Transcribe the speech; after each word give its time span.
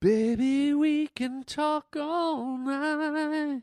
Baby, 0.00 0.74
we 0.74 1.08
can 1.08 1.42
talk 1.42 1.96
all 1.98 2.56
night, 2.56 3.62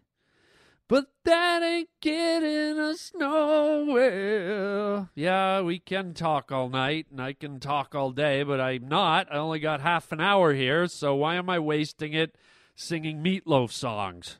but 0.85 1.05
that 1.23 1.63
ain't 1.63 1.87
getting 2.01 2.77
us 2.77 3.13
nowhere. 3.15 5.07
Yeah, 5.15 5.61
we 5.61 5.79
can 5.79 6.13
talk 6.13 6.51
all 6.51 6.67
night, 6.67 7.05
and 7.09 7.21
I 7.21 7.31
can 7.31 7.61
talk 7.61 7.95
all 7.95 8.11
day, 8.11 8.43
but 8.43 8.59
I'm 8.59 8.85
not. 8.89 9.31
I 9.31 9.37
only 9.37 9.59
got 9.59 9.79
half 9.79 10.11
an 10.11 10.19
hour 10.19 10.53
here, 10.53 10.87
so 10.87 11.15
why 11.15 11.35
am 11.35 11.49
I 11.49 11.57
wasting 11.57 12.11
it 12.11 12.35
singing 12.75 13.23
meatloaf 13.23 13.71
songs? 13.71 14.37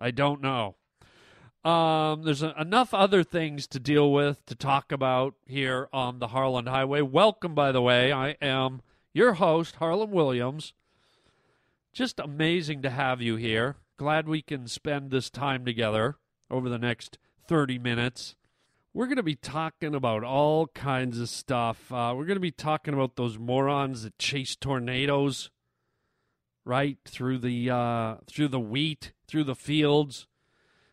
I 0.00 0.10
don't 0.10 0.40
know. 0.40 0.74
Um, 1.64 2.24
there's 2.24 2.42
a, 2.42 2.60
enough 2.60 2.92
other 2.92 3.22
things 3.22 3.68
to 3.68 3.78
deal 3.78 4.10
with 4.10 4.44
to 4.46 4.56
talk 4.56 4.90
about 4.90 5.34
here 5.46 5.88
on 5.92 6.18
the 6.18 6.26
Harland 6.26 6.68
Highway. 6.68 7.02
Welcome, 7.02 7.54
by 7.54 7.70
the 7.70 7.80
way. 7.80 8.12
I 8.12 8.30
am 8.42 8.82
your 9.12 9.34
host, 9.34 9.76
Harland 9.76 10.12
Williams. 10.12 10.72
Just 11.92 12.18
amazing 12.18 12.82
to 12.82 12.90
have 12.90 13.20
you 13.20 13.36
here. 13.36 13.76
Glad 13.96 14.28
we 14.28 14.42
can 14.42 14.66
spend 14.66 15.10
this 15.10 15.30
time 15.30 15.64
together 15.64 16.16
over 16.50 16.68
the 16.68 16.78
next 16.78 17.18
30 17.46 17.78
minutes. 17.78 18.34
We're 18.94 19.06
going 19.06 19.16
to 19.16 19.22
be 19.22 19.34
talking 19.34 19.94
about 19.94 20.24
all 20.24 20.66
kinds 20.68 21.18
of 21.18 21.28
stuff. 21.28 21.92
Uh, 21.92 22.14
we're 22.16 22.26
going 22.26 22.36
to 22.36 22.40
be 22.40 22.50
talking 22.50 22.94
about 22.94 23.16
those 23.16 23.38
morons 23.38 24.02
that 24.02 24.18
chase 24.18 24.56
tornadoes 24.56 25.50
right 26.64 26.98
through 27.04 27.38
the 27.38 27.70
uh, 27.70 28.16
through 28.26 28.48
the 28.48 28.60
wheat, 28.60 29.12
through 29.26 29.44
the 29.44 29.54
fields 29.54 30.26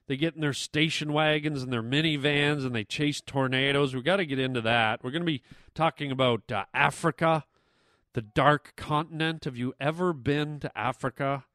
they 0.10 0.18
get 0.18 0.34
in 0.34 0.42
their 0.42 0.54
station 0.54 1.14
wagons 1.14 1.62
and 1.62 1.72
their 1.72 1.84
minivans 1.84 2.66
and 2.66 2.74
they 2.74 2.84
chase 2.84 3.22
tornadoes. 3.22 3.94
We've 3.94 4.04
got 4.04 4.16
to 4.16 4.26
get 4.26 4.40
into 4.40 4.60
that. 4.62 5.04
We're 5.04 5.12
going 5.12 5.22
to 5.22 5.28
be 5.28 5.44
talking 5.76 6.12
about 6.12 6.52
uh, 6.52 6.66
Africa, 6.74 7.46
the 8.14 8.22
dark 8.22 8.74
continent. 8.76 9.46
Have 9.46 9.58
you 9.58 9.74
ever 9.80 10.14
been 10.14 10.60
to 10.62 10.78
Africa? 10.78 11.46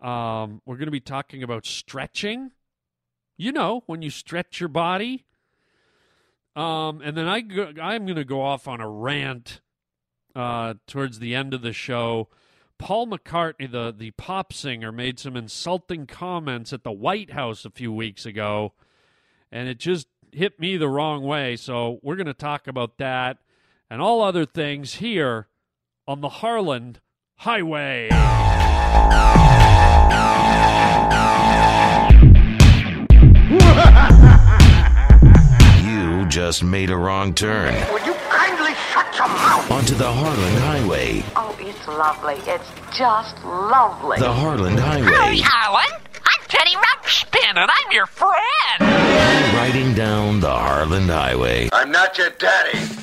Um, 0.00 0.62
we're 0.66 0.76
going 0.76 0.86
to 0.86 0.92
be 0.92 1.00
talking 1.00 1.42
about 1.42 1.66
stretching. 1.66 2.52
You 3.36 3.52
know, 3.52 3.82
when 3.86 4.02
you 4.02 4.10
stretch 4.10 4.60
your 4.60 4.68
body. 4.68 5.24
Um, 6.54 7.00
and 7.02 7.16
then 7.16 7.28
I 7.28 7.40
go, 7.40 7.72
I'm 7.80 8.04
going 8.04 8.16
to 8.16 8.24
go 8.24 8.42
off 8.42 8.68
on 8.68 8.80
a 8.80 8.88
rant 8.88 9.60
uh, 10.36 10.74
towards 10.86 11.18
the 11.18 11.34
end 11.34 11.54
of 11.54 11.62
the 11.62 11.72
show 11.72 12.28
Paul 12.82 13.06
McCartney, 13.06 13.70
the, 13.70 13.94
the 13.96 14.10
pop 14.10 14.52
singer, 14.52 14.90
made 14.90 15.20
some 15.20 15.36
insulting 15.36 16.04
comments 16.04 16.72
at 16.72 16.82
the 16.82 16.90
White 16.90 17.30
House 17.30 17.64
a 17.64 17.70
few 17.70 17.92
weeks 17.92 18.26
ago, 18.26 18.72
and 19.52 19.68
it 19.68 19.78
just 19.78 20.08
hit 20.32 20.58
me 20.58 20.76
the 20.76 20.88
wrong 20.88 21.22
way. 21.22 21.54
So 21.54 22.00
we're 22.02 22.16
going 22.16 22.26
to 22.26 22.34
talk 22.34 22.66
about 22.66 22.98
that 22.98 23.38
and 23.92 24.00
all 24.00 24.22
other 24.22 24.46
things 24.46 24.94
here 24.94 25.48
on 26.08 26.22
the 26.22 26.28
Harland 26.40 26.98
Highway. 27.36 28.08
you 35.84 36.26
just 36.30 36.64
made 36.64 36.88
a 36.88 36.96
wrong 36.96 37.34
turn. 37.34 37.74
Will 37.92 38.06
you 38.06 38.14
kindly 38.30 38.72
shut 38.94 39.14
your 39.14 39.28
mouth? 39.28 39.70
Onto 39.70 39.94
the 39.94 40.10
Harland 40.10 40.58
Highway. 40.60 41.22
Oh, 41.36 41.54
it's 41.60 41.86
lovely. 41.86 42.36
It's 42.50 42.70
just 42.96 43.44
lovely. 43.44 44.18
The 44.20 44.32
Harland 44.32 44.80
Highway. 44.80 45.12
Howdy, 45.12 45.42
Harland. 45.44 46.02
I'm 46.24 46.48
Teddy 46.48 46.76
Ruxpin, 46.76 47.56
and 47.58 47.70
I'm 47.70 47.92
your 47.92 48.06
friend. 48.06 48.80
Riding 49.54 49.92
down 49.92 50.40
the 50.40 50.48
Harland 50.50 51.10
Highway. 51.10 51.68
I'm 51.74 51.92
not 51.92 52.16
your 52.16 52.30
daddy. 52.30 53.01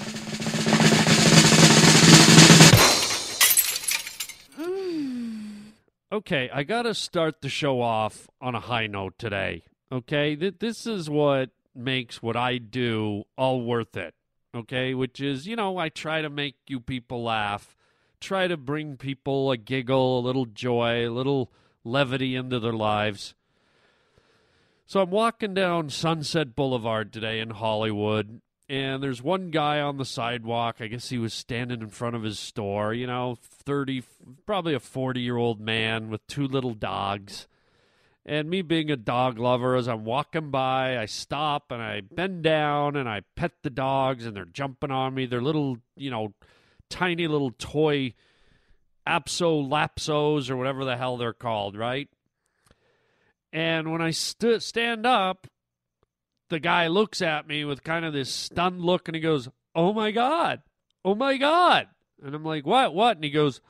Okay, 6.12 6.50
I 6.52 6.64
got 6.64 6.84
to 6.84 6.96
start 6.96 7.42
the 7.42 7.50
show 7.50 7.82
off 7.82 8.28
on 8.42 8.56
a 8.56 8.60
high 8.60 8.88
note 8.88 9.20
today. 9.20 9.62
Okay, 9.92 10.36
Th- 10.36 10.56
this 10.58 10.88
is 10.88 11.08
what 11.08 11.52
makes 11.76 12.24
what 12.24 12.36
I 12.36 12.58
do 12.58 13.26
all 13.38 13.62
worth 13.62 13.96
it. 13.96 14.16
Okay, 14.56 14.96
which 14.96 15.22
is, 15.22 15.46
you 15.46 15.56
know, 15.56 15.78
I 15.78 15.90
try 15.90 16.24
to 16.24 16.30
make 16.30 16.56
you 16.66 16.80
people 16.80 17.22
laugh, 17.22 17.76
try 18.20 18.48
to 18.48 18.58
bring 18.58 18.98
people 18.98 19.52
a 19.52 19.58
giggle, 19.58 20.18
a 20.18 20.26
little 20.26 20.48
joy, 20.48 21.08
a 21.08 21.14
little 21.14 21.52
levity 21.84 22.36
into 22.36 22.60
their 22.60 22.74
lives. 22.74 23.36
So 24.88 25.02
I'm 25.02 25.12
walking 25.12 25.54
down 25.54 25.92
Sunset 25.92 26.56
Boulevard 26.56 27.14
today 27.14 27.40
in 27.40 27.52
Hollywood, 27.52 28.42
and 28.70 29.02
there's 29.02 29.22
one 29.24 29.50
guy 29.50 29.80
on 29.82 29.98
the 29.98 30.06
sidewalk. 30.06 30.78
I 30.80 30.88
guess 30.88 31.10
he 31.10 31.18
was 31.18 31.34
standing 31.34 31.82
in 31.82 31.90
front 31.90 32.16
of 32.16 32.22
his 32.22 32.38
store, 32.38 32.94
you 32.94 33.08
know, 33.08 33.36
30, 33.42 34.04
probably 34.46 34.76
a 34.76 34.80
40 34.80 35.20
year 35.20 35.38
old 35.38 35.60
man 35.60 36.10
with 36.10 36.26
two 36.28 36.48
little 36.48 36.76
dogs. 36.76 37.48
And 38.26 38.48
me 38.48 38.62
being 38.62 38.92
a 38.92 38.96
dog 38.96 39.40
lover, 39.40 39.76
as 39.76 39.88
I'm 39.88 40.06
walking 40.06 40.52
by, 40.52 41.00
I 41.00 41.08
stop 41.08 41.72
and 41.72 41.82
I 41.82 42.02
bend 42.02 42.44
down 42.44 42.96
and 42.96 43.10
I 43.10 43.22
pet 43.36 43.54
the 43.64 43.72
dogs, 43.72 44.26
and 44.26 44.36
they're 44.36 44.46
jumping 44.46 44.92
on 44.92 45.16
me. 45.16 45.26
They're 45.26 45.42
little, 45.42 45.78
you 45.96 46.12
know, 46.12 46.34
tiny 46.92 47.28
little 47.28 47.52
toy 47.58 48.14
apso 49.08 49.68
lapsos 49.68 50.52
or 50.52 50.58
whatever 50.58 50.86
the 50.86 50.96
hell 50.96 51.18
they're 51.18 51.34
called, 51.34 51.76
right? 51.76 52.08
And 53.52 53.92
when 53.92 54.02
I 54.02 54.12
st- 54.12 54.62
stand 54.62 55.08
up, 55.08 55.48
the 56.50 56.60
guy 56.60 56.88
looks 56.88 57.22
at 57.22 57.48
me 57.48 57.66
with 57.66 57.84
kind 57.84 58.06
of 58.06 58.14
this 58.14 58.34
stunned 58.34 58.82
look 58.82 59.08
and 59.08 59.16
he 59.16 59.22
goes, 59.22 59.50
Oh 59.76 59.94
my 59.94 60.12
God. 60.12 60.62
Oh 61.06 61.16
my 61.16 61.38
God. 61.38 61.88
And 62.24 62.36
I'm 62.36 62.44
like, 62.44 62.66
What? 62.66 62.94
What? 62.94 63.18
And 63.18 63.24
he 63.24 63.30
goes, 63.30 63.62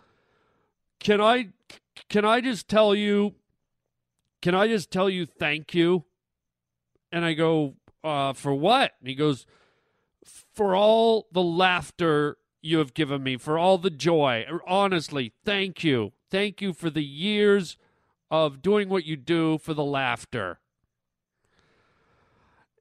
Can 1.00 1.22
I 1.22 1.50
can 2.10 2.26
I 2.26 2.42
just 2.42 2.68
tell 2.68 2.96
you 2.96 3.36
can 4.42 4.56
I 4.56 4.68
just 4.68 4.90
tell 4.90 5.10
you 5.10 5.26
thank 5.26 5.74
you? 5.74 6.06
And 7.12 7.26
I 7.26 7.34
go, 7.34 7.76
uh, 8.04 8.34
for 8.34 8.54
what? 8.54 8.94
And 9.00 9.10
he 9.10 9.16
goes, 9.16 9.46
for 10.54 10.76
all 10.76 11.28
the 11.32 11.42
laughter 11.42 12.38
you 12.62 12.78
have 12.78 12.94
given 12.94 13.24
me, 13.24 13.38
for 13.38 13.58
all 13.58 13.78
the 13.78 13.90
joy. 13.90 14.46
Honestly, 14.66 15.34
thank 15.44 15.84
you. 15.84 16.14
Thank 16.30 16.62
you 16.62 16.74
for 16.74 16.90
the 16.90 17.04
years 17.04 17.78
of 18.30 18.62
doing 18.62 18.90
what 18.90 19.06
you 19.06 19.16
do 19.16 19.58
for 19.58 19.74
the 19.74 19.84
laughter. 19.84 20.60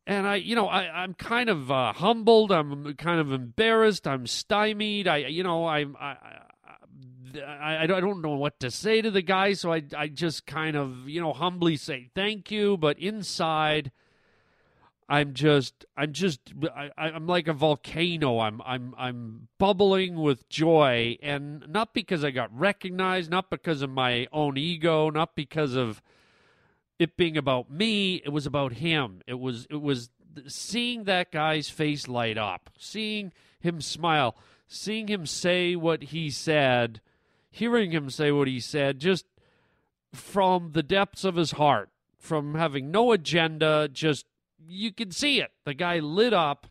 And 0.09 0.27
I, 0.27 0.37
you 0.37 0.57
know, 0.57 0.69
I, 0.69 1.03
I'm 1.03 1.13
kind 1.13 1.51
of 1.51 1.71
uh, 1.71 1.93
humbled. 1.93 2.51
I'm 2.51 2.95
kind 2.95 3.21
of 3.21 3.31
embarrassed. 3.31 4.09
I'm 4.09 4.27
stymied. 4.27 5.07
I, 5.07 5.19
you 5.19 5.43
know, 5.43 5.67
I'm, 5.67 5.99
I, 6.01 6.17
I, 7.47 7.83
I 7.83 7.87
don't 7.87 8.23
know 8.23 8.37
what 8.37 8.59
to 8.61 8.71
say 8.71 9.03
to 9.03 9.11
the 9.11 9.21
guy, 9.21 9.53
so 9.53 9.71
I, 9.71 9.83
I 9.95 10.09
just 10.09 10.47
kind 10.47 10.79
of, 10.79 11.11
you 11.11 11.21
know, 11.21 11.35
humbly 11.35 11.77
say 11.77 12.09
thank 12.15 12.51
you. 12.51 12.79
But 12.79 12.99
inside, 12.99 13.93
I'm 15.11 15.35
just, 15.35 15.85
I'm 15.95 16.15
just, 16.15 16.41
I, 16.75 16.91
I'm 16.97 17.27
like 17.27 17.47
a 17.47 17.53
volcano. 17.53 18.39
I'm, 18.39 18.63
I'm, 18.65 18.95
I'm 18.97 19.49
bubbling 19.59 20.23
with 20.23 20.49
joy, 20.49 21.19
and 21.23 21.67
not 21.69 21.93
because 21.93 22.25
I 22.25 22.31
got 22.31 22.51
recognized, 22.59 23.31
not 23.31 23.51
because 23.51 23.83
of 23.83 23.91
my 23.91 24.27
own 24.33 24.57
ego, 24.57 25.11
not 25.11 25.37
because 25.37 25.75
of 25.75 26.01
it 26.99 27.17
being 27.17 27.37
about 27.37 27.71
me. 27.71 28.17
It 28.25 28.31
was 28.31 28.47
about 28.47 28.75
him. 28.75 29.23
It 29.27 29.39
was, 29.39 29.67
it 29.71 29.81
was 29.81 30.11
seeing 30.47 31.05
that 31.05 31.33
guy's 31.33 31.71
face 31.71 32.09
light 32.09 32.39
up, 32.39 32.71
seeing 32.79 33.33
him 33.61 33.81
smile, 33.81 34.37
seeing 34.67 35.09
him 35.09 35.27
say 35.27 35.77
what 35.77 36.05
he 36.05 36.31
said 36.31 37.01
hearing 37.51 37.91
him 37.91 38.09
say 38.11 38.31
what 38.31 38.49
he 38.49 38.61
said 38.61 38.99
just 38.99 39.25
from 40.13 40.73
the 40.73 40.83
depths 40.83 41.25
of 41.25 41.37
his 41.37 41.53
heart, 41.53 41.91
from 42.19 42.55
having 42.55 42.91
no 42.91 43.13
agenda, 43.13 43.89
just 43.93 44.27
you 44.67 44.93
can 44.93 45.11
see 45.11 45.41
it. 45.41 45.51
The 45.65 45.75
guy 45.75 45.99
lit 45.99 46.33
up. 46.33 46.67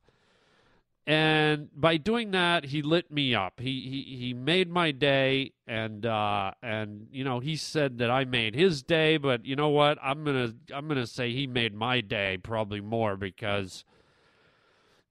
And 1.08 1.70
by 1.74 1.96
doing 1.96 2.32
that, 2.32 2.66
he 2.66 2.82
lit 2.82 3.10
me 3.10 3.34
up. 3.34 3.62
He 3.62 3.80
he, 3.80 4.18
he 4.18 4.34
made 4.34 4.70
my 4.70 4.92
day, 4.92 5.54
and 5.66 6.06
uh, 6.06 6.52
and 6.62 7.08
you 7.14 7.24
know 7.24 7.40
he 7.40 7.56
said 7.56 8.00
that 8.00 8.12
I 8.12 8.26
made 8.26 8.56
his 8.56 8.84
day. 8.84 9.16
But 9.16 9.46
you 9.46 9.56
know 9.56 9.70
what? 9.70 9.98
I'm 10.04 10.26
gonna 10.26 10.54
I'm 10.76 10.90
gonna 10.90 11.08
say 11.08 11.32
he 11.32 11.48
made 11.48 11.74
my 11.74 12.02
day 12.02 12.38
probably 12.38 12.82
more 12.82 13.16
because 13.16 13.86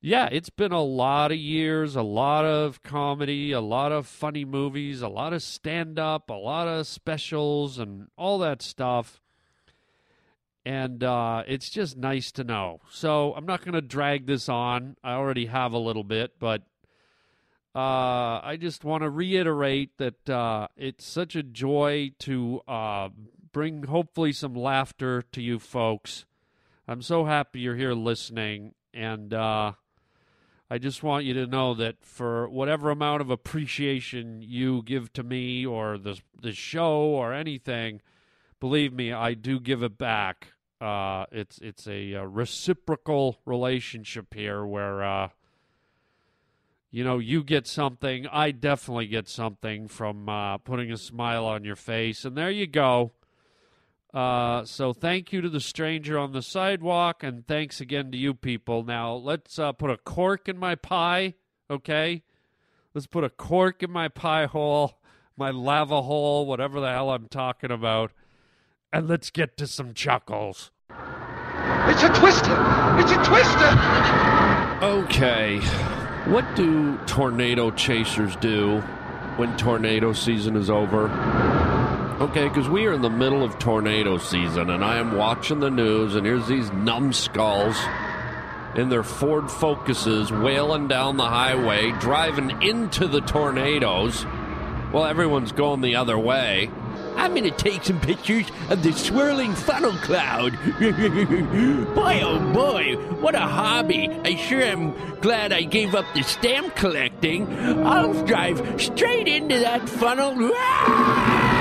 yeah, 0.03 0.29
it's 0.31 0.51
been 0.51 0.73
a 0.73 0.83
lot 0.83 1.33
of 1.33 1.39
years, 1.39 1.97
a 1.97 2.03
lot 2.03 2.45
of 2.45 2.83
comedy, 2.83 3.53
a 3.53 3.63
lot 3.63 3.91
of 3.91 4.07
funny 4.07 4.45
movies, 4.45 5.01
a 5.01 5.09
lot 5.09 5.33
of 5.33 5.43
stand 5.43 5.99
up, 5.99 6.29
a 6.29 6.35
lot 6.35 6.69
of 6.69 6.87
specials, 6.87 7.79
and 7.79 8.09
all 8.19 8.39
that 8.41 8.61
stuff. 8.61 9.23
And 10.67 11.05
uh, 11.05 11.45
it's 11.47 11.71
just 11.71 11.97
nice 11.97 12.33
to 12.33 12.43
know. 12.43 12.81
So 12.91 13.33
I'm 13.35 13.47
not 13.47 13.65
going 13.65 13.75
to 13.75 13.81
drag 13.81 14.27
this 14.27 14.49
on. 14.49 14.97
I 15.05 15.13
already 15.13 15.47
have 15.47 15.73
a 15.73 15.79
little 15.79 16.03
bit, 16.03 16.41
but 16.41 16.63
uh, 17.73 18.41
I 18.43 18.59
just 18.61 18.83
want 18.83 19.05
to 19.05 19.09
reiterate 19.09 19.97
that 19.99 20.29
uh, 20.29 20.67
it's 20.77 21.07
such 21.07 21.37
a 21.37 21.45
joy 21.45 22.11
to 22.21 22.63
uh, 22.67 23.11
bring 23.53 23.85
hopefully 23.85 24.33
some 24.33 24.55
laughter 24.55 25.23
to 25.31 25.41
you 25.41 25.61
folks. 25.61 26.25
I'm 26.89 27.01
so 27.01 27.27
happy 27.27 27.61
you're 27.61 27.77
here 27.77 27.95
listening. 27.95 28.75
And 28.93 29.33
uh, 29.33 29.73
I 30.69 30.79
just 30.79 31.05
want 31.05 31.27
you 31.27 31.35
to 31.35 31.47
know 31.47 31.75
that 31.75 32.05
for 32.05 32.49
whatever 32.49 32.91
amount 32.91 33.21
of 33.21 33.31
appreciation 33.31 34.43
you 34.43 34.83
give 34.83 35.13
to 35.13 35.23
me 35.23 35.65
or 35.65 35.97
the 35.97 36.21
the 36.43 36.53
show 36.53 37.03
or 37.03 37.33
anything, 37.33 38.01
believe 38.59 38.93
me, 38.93 39.13
I 39.13 39.35
do 39.35 39.61
give 39.61 39.85
it 39.85 39.97
back. 39.97 40.55
Uh, 40.81 41.25
it's 41.33 41.59
it's 41.59 41.87
a, 41.87 42.17
uh 42.17 42.23
reciprocal 42.23 43.39
relationship 43.47 44.35
here 44.35 44.67
where 44.67 45.03
uh, 45.03 45.29
you 46.91 47.03
know 47.03 47.19
you 47.19 47.43
get 47.43 47.67
something, 47.67 48.27
I 48.27 48.51
definitely 48.51 49.07
get 49.07 49.29
something 49.29 49.89
from 49.89 50.29
uh, 50.29 50.59
putting 50.59 50.93
a 50.93 50.99
smile 50.99 51.47
on 51.47 51.65
your 51.65 51.77
face, 51.77 52.25
and 52.25 52.37
there 52.37 52.51
you 52.51 52.67
go. 52.67 53.13
Uh, 54.13 54.65
so 54.65 54.95
thank 54.95 55.31
you 55.31 55.43
to 55.43 55.51
the 55.51 55.61
stranger 55.61 56.19
on 56.19 56.33
the 56.33 56.41
sidewalk, 56.41 57.23
and 57.23 57.47
thanks 57.47 57.83
again 57.83 58.11
to 58.11 58.17
you 58.17 58.33
people. 58.33 58.83
Now 58.83 59.15
let's 59.15 59.59
uh, 59.59 59.73
put 59.73 59.91
a 59.91 59.99
cork 59.99 60.49
in 60.49 60.57
my 60.57 60.75
pie, 60.75 61.35
okay? 61.71 62.23
Let's 62.95 63.07
put 63.07 63.25
a 63.25 63.29
cork 63.29 63.83
in 63.83 63.91
my 63.91 64.09
pie 64.09 64.47
hole, 64.47 64.99
my 65.37 65.51
lava 65.51 66.01
hole, 66.01 66.47
whatever 66.47 66.81
the 66.81 66.91
hell 66.91 67.11
I'm 67.11 67.29
talking 67.29 67.71
about, 67.71 68.13
and 68.93 69.09
let's 69.09 69.31
get 69.31 69.57
to 69.59 69.67
some 69.67 69.95
chuckles. 69.95 70.71
It's 70.91 72.03
a 72.03 72.09
twister! 72.09 72.57
It's 72.99 73.13
a 73.13 73.23
twister! 73.25 73.71
Okay. 74.83 75.61
What 76.31 76.57
do 76.57 76.97
tornado 77.07 77.71
chasers 77.71 78.35
do 78.37 78.81
when 79.37 79.57
tornado 79.57 80.13
season 80.13 80.57
is 80.57 80.71
over? 80.71 81.09
Okay, 82.21 82.49
because 82.49 82.69
we 82.69 82.87
are 82.87 82.93
in 82.93 83.03
the 83.03 83.11
middle 83.11 83.45
of 83.45 83.59
tornado 83.59 84.19
season, 84.19 84.71
and 84.71 84.85
I 84.85 84.97
am 84.97 85.17
watching 85.17 85.61
the 85.61 85.71
news, 85.71 86.15
and 86.15 86.27
here's 86.27 86.49
these 86.49 86.73
numbskulls 86.73 87.77
in 88.75 88.89
their 88.89 89.03
Ford 89.03 89.51
Focuses 89.51 90.33
wailing 90.33 90.89
down 90.89 91.17
the 91.17 91.29
highway, 91.29 91.93
driving 91.93 92.63
into 92.63 93.07
the 93.07 93.21
tornadoes. 93.21 94.25
Well, 94.93 95.05
everyone's 95.05 95.53
going 95.53 95.81
the 95.81 95.97
other 95.97 96.19
way. 96.19 96.71
I'm 97.17 97.35
going 97.35 97.45
to 97.45 97.51
take 97.51 97.85
some 97.85 98.01
pictures 98.01 98.47
of 98.71 98.83
the 98.83 98.93
swirling 98.93 99.55
funnel 99.55 99.93
cloud. 99.93 100.53
boy, 101.95 102.21
oh 102.23 102.53
boy, 102.53 102.97
what 103.21 103.35
a 103.35 103.41
hobby. 103.41 104.09
I 104.25 104.37
sure 104.37 104.63
am 104.63 104.95
glad 105.21 105.53
I 105.53 105.63
gave 105.63 105.95
up 105.95 106.07
the 106.15 106.23
stamp 106.23 106.77
collecting. 106.77 107.49
I'll 107.87 108.15
drive 108.25 108.81
straight 108.81 109.29
into 109.29 109.59
that 109.59 109.89
funnel. 109.89 110.53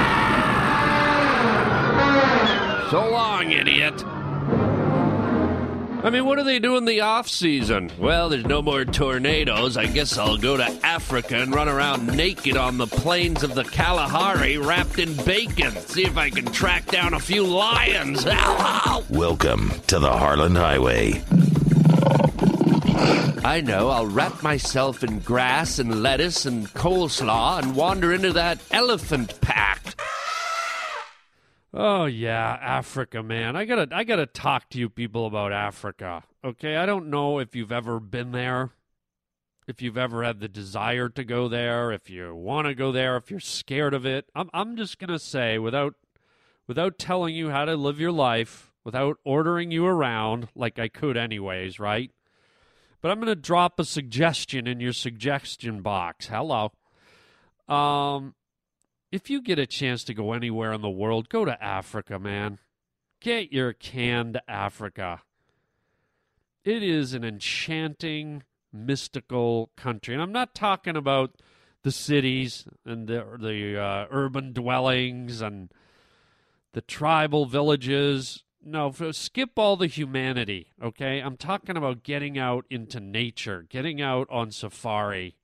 So 2.92 3.10
long, 3.10 3.52
idiot. 3.52 4.04
I 6.06 6.12
mean, 6.12 6.26
what 6.26 6.38
do 6.38 6.44
they 6.44 6.60
do 6.60 6.78
in 6.78 6.86
the 6.86 7.02
off 7.02 7.28
season? 7.28 7.90
Well, 7.98 8.30
there's 8.30 8.46
no 8.46 8.62
more 8.62 8.86
tornadoes. 8.86 9.76
I 9.76 9.88
guess 9.88 10.20
I'll 10.20 10.38
go 10.38 10.56
to 10.56 10.64
Africa 10.86 11.38
and 11.38 11.52
run 11.52 11.68
around 11.68 12.06
naked 12.16 12.56
on 12.58 12.78
the 12.78 12.86
plains 12.86 13.42
of 13.42 13.56
the 13.56 13.64
Kalahari 13.64 14.60
wrapped 14.60 15.00
in 15.00 15.16
bacon. 15.26 15.72
See 15.72 16.04
if 16.06 16.16
I 16.16 16.30
can 16.30 16.46
track 16.46 16.86
down 16.86 17.16
a 17.16 17.20
few 17.20 17.44
lions. 17.44 18.24
Welcome 19.10 19.72
to 19.88 19.98
the 19.98 20.12
Harland 20.12 20.58
Highway. 20.58 21.24
I 23.44 23.62
know. 23.62 23.90
I'll 23.90 24.06
wrap 24.06 24.44
myself 24.44 25.04
in 25.04 25.22
grass 25.22 25.80
and 25.80 26.04
lettuce 26.04 26.46
and 26.46 26.68
coleslaw 26.76 27.64
and 27.64 27.76
wander 27.76 28.14
into 28.14 28.32
that 28.34 28.60
elephant 28.70 29.42
pact. 29.42 29.95
Oh 31.78 32.06
yeah, 32.06 32.58
Africa, 32.62 33.22
man. 33.22 33.58
I 33.58 33.66
gotta 33.66 33.90
I 33.92 34.06
gotta 34.06 34.26
talk 34.26 34.70
to 34.70 34.80
you 34.80 34.90
people 34.90 35.26
about 35.26 35.52
Africa. 35.52 36.24
Okay, 36.42 36.78
I 36.78 36.86
don't 36.86 37.10
know 37.10 37.40
if 37.40 37.54
you've 37.54 37.74
ever 37.74 38.00
been 38.00 38.32
there, 38.32 38.70
if 39.68 39.82
you've 39.82 39.98
ever 39.98 40.24
had 40.24 40.40
the 40.40 40.48
desire 40.48 41.10
to 41.10 41.26
go 41.26 41.50
there, 41.50 41.92
if 41.92 42.10
you 42.10 42.34
want 42.34 42.68
to 42.68 42.76
go 42.76 42.94
there, 42.94 43.18
if 43.18 43.30
you're 43.30 43.42
scared 43.42 43.94
of 43.94 44.06
it. 44.06 44.30
I'm 44.34 44.50
I'm 44.54 44.78
just 44.78 45.00
gonna 45.00 45.20
say 45.20 45.60
without 45.60 45.96
without 46.66 46.98
telling 46.98 47.36
you 47.36 47.50
how 47.50 47.66
to 47.66 47.76
live 47.76 48.00
your 48.00 48.14
life, 48.14 48.72
without 48.86 49.18
ordering 49.26 49.70
you 49.70 49.86
around 49.86 50.48
like 50.56 50.80
I 50.80 50.88
could 50.88 51.18
anyways, 51.18 51.78
right? 51.78 52.10
But 53.02 53.12
I'm 53.12 53.20
gonna 53.20 53.36
drop 53.36 53.82
a 53.82 53.84
suggestion 53.84 54.66
in 54.66 54.80
your 54.80 54.94
suggestion 54.94 55.82
box. 55.82 56.28
Hello. 56.28 56.72
Um 57.68 58.34
if 59.16 59.30
you 59.30 59.42
get 59.42 59.58
a 59.58 59.66
chance 59.66 60.04
to 60.04 60.14
go 60.14 60.34
anywhere 60.34 60.74
in 60.74 60.82
the 60.82 60.90
world, 60.90 61.30
go 61.30 61.46
to 61.46 61.64
Africa, 61.64 62.20
man. 62.20 62.60
Get 63.22 63.54
your 63.54 63.72
canned 63.72 64.42
Africa. 64.46 65.22
It 66.66 66.84
is 66.84 67.14
an 67.14 67.24
enchanting, 67.24 68.44
mystical 68.74 69.72
country. 69.78 70.14
And 70.14 70.22
I'm 70.22 70.34
not 70.34 70.54
talking 70.54 70.98
about 70.98 71.36
the 71.84 71.94
cities 71.94 72.68
and 72.86 73.08
the, 73.08 73.26
the 73.40 73.82
uh, 73.82 74.08
urban 74.12 74.52
dwellings 74.52 75.40
and 75.40 75.72
the 76.74 76.82
tribal 76.82 77.46
villages. 77.46 78.44
No, 78.62 78.92
skip 79.12 79.52
all 79.56 79.78
the 79.78 79.88
humanity, 79.88 80.74
okay? 80.84 81.20
I'm 81.20 81.38
talking 81.38 81.78
about 81.78 82.04
getting 82.04 82.38
out 82.38 82.66
into 82.70 83.00
nature, 83.00 83.66
getting 83.70 84.02
out 84.02 84.28
on 84.30 84.52
safari. 84.52 85.38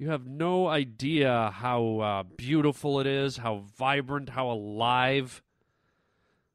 You 0.00 0.08
have 0.08 0.26
no 0.26 0.66
idea 0.66 1.52
how 1.54 1.98
uh, 1.98 2.22
beautiful 2.22 3.00
it 3.00 3.06
is, 3.06 3.36
how 3.36 3.64
vibrant, 3.76 4.30
how 4.30 4.50
alive 4.50 5.42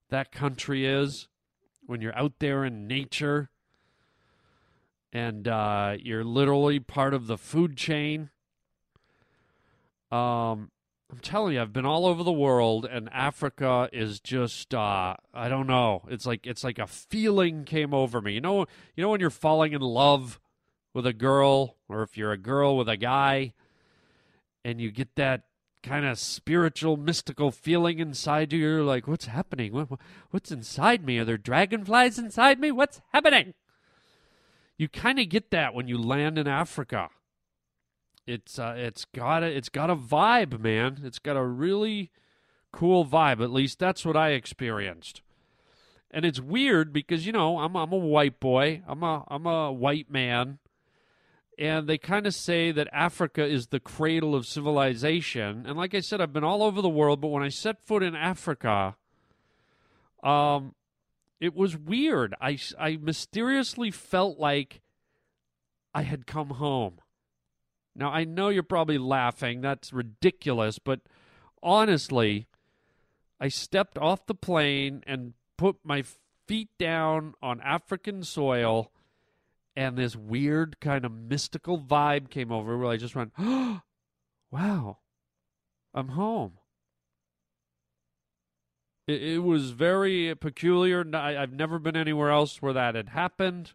that 0.10 0.32
country 0.32 0.88
is 0.88 1.28
when 1.86 2.02
you're 2.02 2.18
out 2.18 2.40
there 2.40 2.66
in 2.66 2.88
nature 2.88 3.52
and 5.14 5.48
uh, 5.48 5.96
you're 6.02 6.24
literally 6.24 6.80
part 6.80 7.14
of 7.14 7.28
the 7.28 7.38
food 7.38 7.78
chain. 7.78 8.32
Um, 10.12 10.72
I'm 11.12 11.20
telling 11.22 11.54
you, 11.54 11.62
I've 11.62 11.72
been 11.72 11.86
all 11.86 12.08
over 12.08 12.24
the 12.24 12.32
world, 12.32 12.86
and 12.86 13.10
Africa 13.14 13.90
is 13.94 14.20
just 14.20 14.74
uh, 14.74 15.18
I 15.36 15.50
don't 15.50 15.68
know. 15.68 16.02
It's 16.10 16.26
like 16.26 16.48
it's 16.48 16.64
like 16.64 16.80
a 16.80 16.88
feeling 16.88 17.64
came 17.64 17.94
over 17.94 18.22
me. 18.22 18.34
You 18.34 18.42
know, 18.42 18.66
you 18.96 19.04
know 19.04 19.10
when 19.10 19.20
you're 19.20 19.30
falling 19.30 19.74
in 19.74 19.82
love 19.82 20.40
with 20.96 21.06
a 21.06 21.14
girl, 21.14 21.76
or 21.90 22.02
if 22.04 22.18
you're 22.18 22.32
a 22.32 22.38
girl 22.38 22.78
with 22.78 22.88
a 22.88 22.96
guy, 22.96 23.54
and 24.64 24.80
you 24.80 24.90
get 24.90 25.14
that 25.18 25.44
kind 25.84 26.06
of 26.06 26.18
spiritual, 26.18 26.96
mystical 26.96 27.52
feeling 27.52 28.00
inside 28.00 28.54
you. 28.54 28.60
You're 28.60 28.82
like, 28.82 29.06
what's 29.06 29.26
happening? 29.26 29.74
What, 29.74 29.92
what- 29.92 30.00
what's 30.32 30.52
inside 30.52 31.06
me? 31.06 31.20
Are 31.20 31.26
there 31.26 31.38
dragonflies 31.38 32.18
inside 32.18 32.60
me? 32.60 32.72
What's 32.72 33.02
happening? 33.12 33.54
You 34.78 34.88
kind 34.88 35.20
of 35.20 35.28
get 35.30 35.52
that 35.52 35.74
when 35.74 35.88
you 35.90 35.98
land 35.98 36.38
in 36.38 36.48
Africa. 36.48 37.10
It's 38.26 38.58
uh, 38.58 38.74
it's 38.78 39.06
got 39.06 39.44
a 39.44 39.48
it's 39.48 39.70
got 39.70 39.90
a 39.90 39.96
vibe, 39.96 40.60
man. 40.60 41.02
It's 41.04 41.20
got 41.20 41.38
a 41.38 41.44
really 41.44 42.10
cool 42.72 43.06
vibe. 43.06 43.42
At 43.44 43.52
least 43.52 43.78
that's 43.80 44.04
what 44.04 44.18
I 44.18 44.30
experienced. 44.30 45.22
And 46.10 46.26
it's 46.26 46.40
weird 46.42 46.92
because 46.92 47.26
you 47.26 47.32
know 47.32 47.60
I'm 47.60 47.76
I'm 47.76 47.92
a 47.94 47.98
white 47.98 48.40
boy. 48.40 48.82
I'm 48.88 49.04
a 49.04 49.24
I'm 49.28 49.46
a 49.46 49.72
white 49.72 50.10
man 50.10 50.58
and 51.58 51.88
they 51.88 51.98
kind 51.98 52.28
of 52.28 52.34
say 52.34 52.72
that 52.72 52.88
Africa 52.92 53.46
is 53.46 53.68
the 53.68 53.80
cradle 53.80 54.36
of 54.36 54.46
civilization. 54.46 55.66
And 55.66 55.78
like 55.78 55.96
I 55.96 56.02
said, 56.02 56.22
I've 56.22 56.34
been 56.34 56.44
all 56.44 56.64
over 56.64 56.82
the 56.82 56.90
world, 56.90 57.22
but 57.22 57.30
when 57.30 57.44
I 57.44 57.50
set 57.50 57.82
foot 57.82 58.04
in 58.04 58.16
Africa, 58.16 58.96
um, 60.24 60.76
it 61.40 61.56
was 61.56 61.78
weird. 61.78 62.36
I 62.42 62.58
I 62.80 62.98
mysteriously 62.98 63.92
felt 63.92 64.40
like 64.40 64.82
I 65.94 66.02
had 66.02 66.28
come 66.28 66.50
home. 66.50 67.00
Now 67.96 68.10
I 68.10 68.24
know 68.26 68.50
you're 68.50 68.64
probably 68.64 68.98
laughing. 68.98 69.62
That's 69.62 69.94
ridiculous, 69.94 70.80
but 70.80 71.02
honestly, 71.64 72.48
I 73.40 73.48
stepped 73.48 73.98
off 73.98 74.26
the 74.26 74.36
plane 74.36 75.04
and 75.06 75.34
put 75.58 75.78
my 75.84 76.04
feet 76.48 76.70
down 76.78 77.34
on 77.42 77.62
African 77.62 78.24
soil 78.24 78.92
and 79.76 79.98
this 79.98 80.16
weird 80.16 80.80
kind 80.80 81.06
of 81.06 81.12
mystical 81.12 81.80
vibe 81.80 82.30
came 82.30 82.52
over 82.52 82.78
where 82.78 82.92
I 82.92 82.98
just 82.98 83.16
went, 83.16 83.34
oh, 83.38 83.82
wow, 84.52 85.00
I'm 85.94 86.10
home. 86.10 86.54
It, 89.08 89.22
it 89.22 89.40
was 89.40 89.72
very 89.72 90.34
peculiar. 90.36 91.06
I've 91.16 91.54
never 91.54 91.80
been 91.80 91.98
anywhere 91.98 92.32
else 92.32 92.62
where 92.62 92.74
that 92.74 92.96
had 92.96 93.10
happened. 93.10 93.74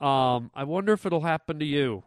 Um, 0.00 0.50
I 0.54 0.64
wonder 0.64 0.92
if 0.92 1.06
it'll 1.06 1.22
happen 1.22 1.58
to 1.58 1.64
you. 1.64 2.04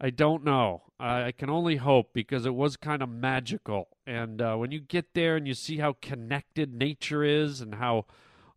I 0.00 0.10
don't 0.10 0.44
know. 0.44 0.82
I, 1.00 1.24
I 1.24 1.32
can 1.32 1.50
only 1.50 1.76
hope 1.76 2.12
because 2.12 2.46
it 2.46 2.54
was 2.54 2.76
kind 2.76 3.02
of 3.02 3.08
magical. 3.08 3.88
And 4.06 4.40
uh, 4.40 4.56
when 4.56 4.70
you 4.70 4.80
get 4.80 5.14
there 5.14 5.36
and 5.36 5.48
you 5.48 5.54
see 5.54 5.78
how 5.78 5.96
connected 6.00 6.74
nature 6.74 7.24
is 7.24 7.60
and 7.60 7.76
how 7.76 8.06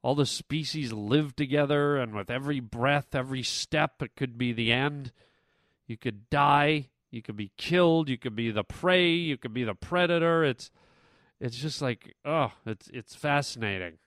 all 0.03 0.15
the 0.15 0.25
species 0.25 0.91
live 0.91 1.36
together, 1.36 1.98
and 1.98 2.15
with 2.15 2.29
every 2.29 2.60
breath, 2.60 3.13
every 3.13 3.43
step, 3.43 4.01
it 4.01 4.15
could 4.15 4.38
be 4.38 4.51
the 4.51 4.72
end. 4.72 5.12
You 5.88 5.98
could 5.98 6.29
die. 6.29 6.89
You 7.12 7.22
could 7.22 7.36
be 7.36 7.51
killed. 7.58 8.10
You 8.10 8.17
could 8.17 8.36
be 8.36 8.51
the 8.51 8.63
prey. 8.63 9.12
You 9.12 9.38
could 9.38 9.53
be 9.53 9.63
the 9.63 9.75
predator. 9.75 10.43
It's, 10.43 10.72
it's 11.39 11.58
just 11.58 11.81
like, 11.81 12.15
oh, 12.24 12.53
it's 12.65 12.88
it's 12.93 13.15
fascinating. 13.15 13.98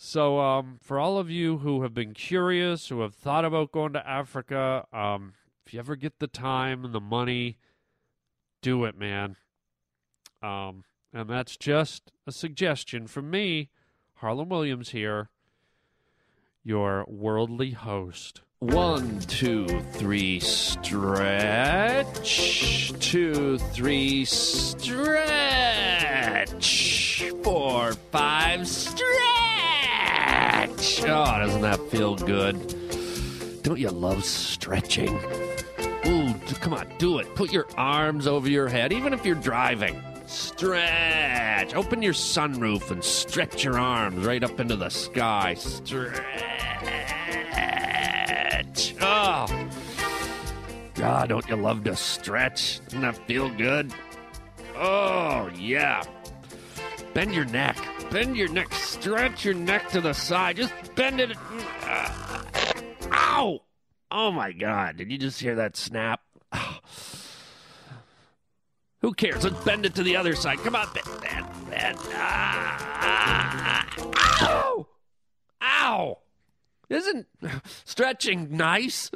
So, 0.00 0.38
um, 0.38 0.78
for 0.80 1.00
all 1.00 1.18
of 1.18 1.28
you 1.28 1.58
who 1.58 1.82
have 1.82 1.92
been 1.92 2.14
curious, 2.14 2.88
who 2.88 3.00
have 3.00 3.16
thought 3.16 3.44
about 3.44 3.72
going 3.72 3.92
to 3.94 4.08
Africa, 4.08 4.86
um, 4.92 5.34
if 5.66 5.74
you 5.74 5.80
ever 5.80 5.96
get 5.96 6.20
the 6.20 6.28
time 6.28 6.84
and 6.84 6.94
the 6.94 7.00
money, 7.00 7.58
do 8.62 8.84
it, 8.84 8.96
man. 8.96 9.34
Um, 10.40 10.84
and 11.12 11.28
that's 11.28 11.56
just 11.56 12.12
a 12.28 12.32
suggestion 12.32 13.08
from 13.08 13.28
me, 13.28 13.70
Harland 14.20 14.50
Williams 14.50 14.90
here, 14.90 15.30
your 16.64 17.04
worldly 17.06 17.70
host. 17.70 18.40
One, 18.58 19.20
two, 19.20 19.68
three, 19.92 20.40
stretch. 20.40 20.92
Two, 22.98 23.58
three, 23.58 24.24
stretch. 24.24 25.22
Four, 27.44 27.92
five, 28.10 28.66
stretch. 28.66 29.06
Oh, 31.02 31.38
doesn't 31.38 31.60
that 31.60 31.78
feel 31.88 32.16
good? 32.16 33.62
Don't 33.62 33.78
you 33.78 33.90
love 33.90 34.24
stretching? 34.24 35.16
Ooh, 36.06 36.34
come 36.60 36.74
on, 36.74 36.88
do 36.98 37.18
it. 37.20 37.32
Put 37.36 37.52
your 37.52 37.68
arms 37.76 38.26
over 38.26 38.50
your 38.50 38.66
head, 38.66 38.92
even 38.92 39.12
if 39.12 39.24
you're 39.24 39.36
driving. 39.36 40.02
Stretch. 40.28 41.74
Open 41.74 42.02
your 42.02 42.12
sunroof 42.12 42.90
and 42.90 43.02
stretch 43.02 43.64
your 43.64 43.78
arms 43.78 44.26
right 44.26 44.44
up 44.44 44.60
into 44.60 44.76
the 44.76 44.90
sky. 44.90 45.54
Stretch. 45.54 46.20
Oh. 49.00 49.68
God, 50.94 51.30
don't 51.30 51.48
you 51.48 51.56
love 51.56 51.82
to 51.84 51.96
stretch? 51.96 52.84
Doesn't 52.84 53.00
that 53.00 53.16
feel 53.26 53.48
good? 53.48 53.90
Oh, 54.76 55.48
yeah. 55.56 56.02
Bend 57.14 57.34
your 57.34 57.46
neck. 57.46 57.78
Bend 58.10 58.36
your 58.36 58.48
neck. 58.48 58.72
Stretch 58.74 59.46
your 59.46 59.54
neck 59.54 59.88
to 59.90 60.02
the 60.02 60.12
side. 60.12 60.56
Just 60.56 60.74
bend 60.94 61.20
it. 61.20 61.36
Ow! 63.12 63.60
Oh 64.10 64.30
my 64.30 64.52
God! 64.52 64.98
Did 64.98 65.10
you 65.10 65.16
just 65.16 65.40
hear 65.40 65.54
that 65.54 65.74
snap? 65.76 66.20
Who 69.00 69.14
cares? 69.14 69.44
Let's 69.44 69.62
bend 69.64 69.86
it 69.86 69.94
to 69.94 70.02
the 70.02 70.16
other 70.16 70.34
side. 70.34 70.58
Come 70.58 70.74
on, 70.74 70.88
bend, 70.92 71.20
bend, 71.20 71.46
bend. 71.70 71.98
Ah, 72.14 73.86
ow! 74.40 74.86
Ow! 75.62 76.18
Isn't 76.88 77.26
stretching 77.84 78.56
nice? 78.56 79.10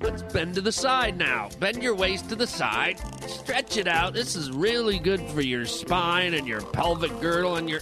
Let's 0.00 0.22
bend 0.22 0.54
to 0.54 0.60
the 0.60 0.72
side 0.72 1.16
now. 1.18 1.48
Bend 1.58 1.82
your 1.82 1.94
waist 1.94 2.28
to 2.28 2.36
the 2.36 2.46
side. 2.46 2.98
Stretch 3.28 3.76
it 3.76 3.88
out. 3.88 4.14
This 4.14 4.36
is 4.36 4.50
really 4.50 4.98
good 4.98 5.20
for 5.30 5.40
your 5.40 5.66
spine 5.66 6.34
and 6.34 6.46
your 6.46 6.60
pelvic 6.60 7.18
girdle 7.20 7.56
and 7.56 7.68
your. 7.68 7.80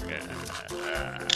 Ah! 0.73 1.34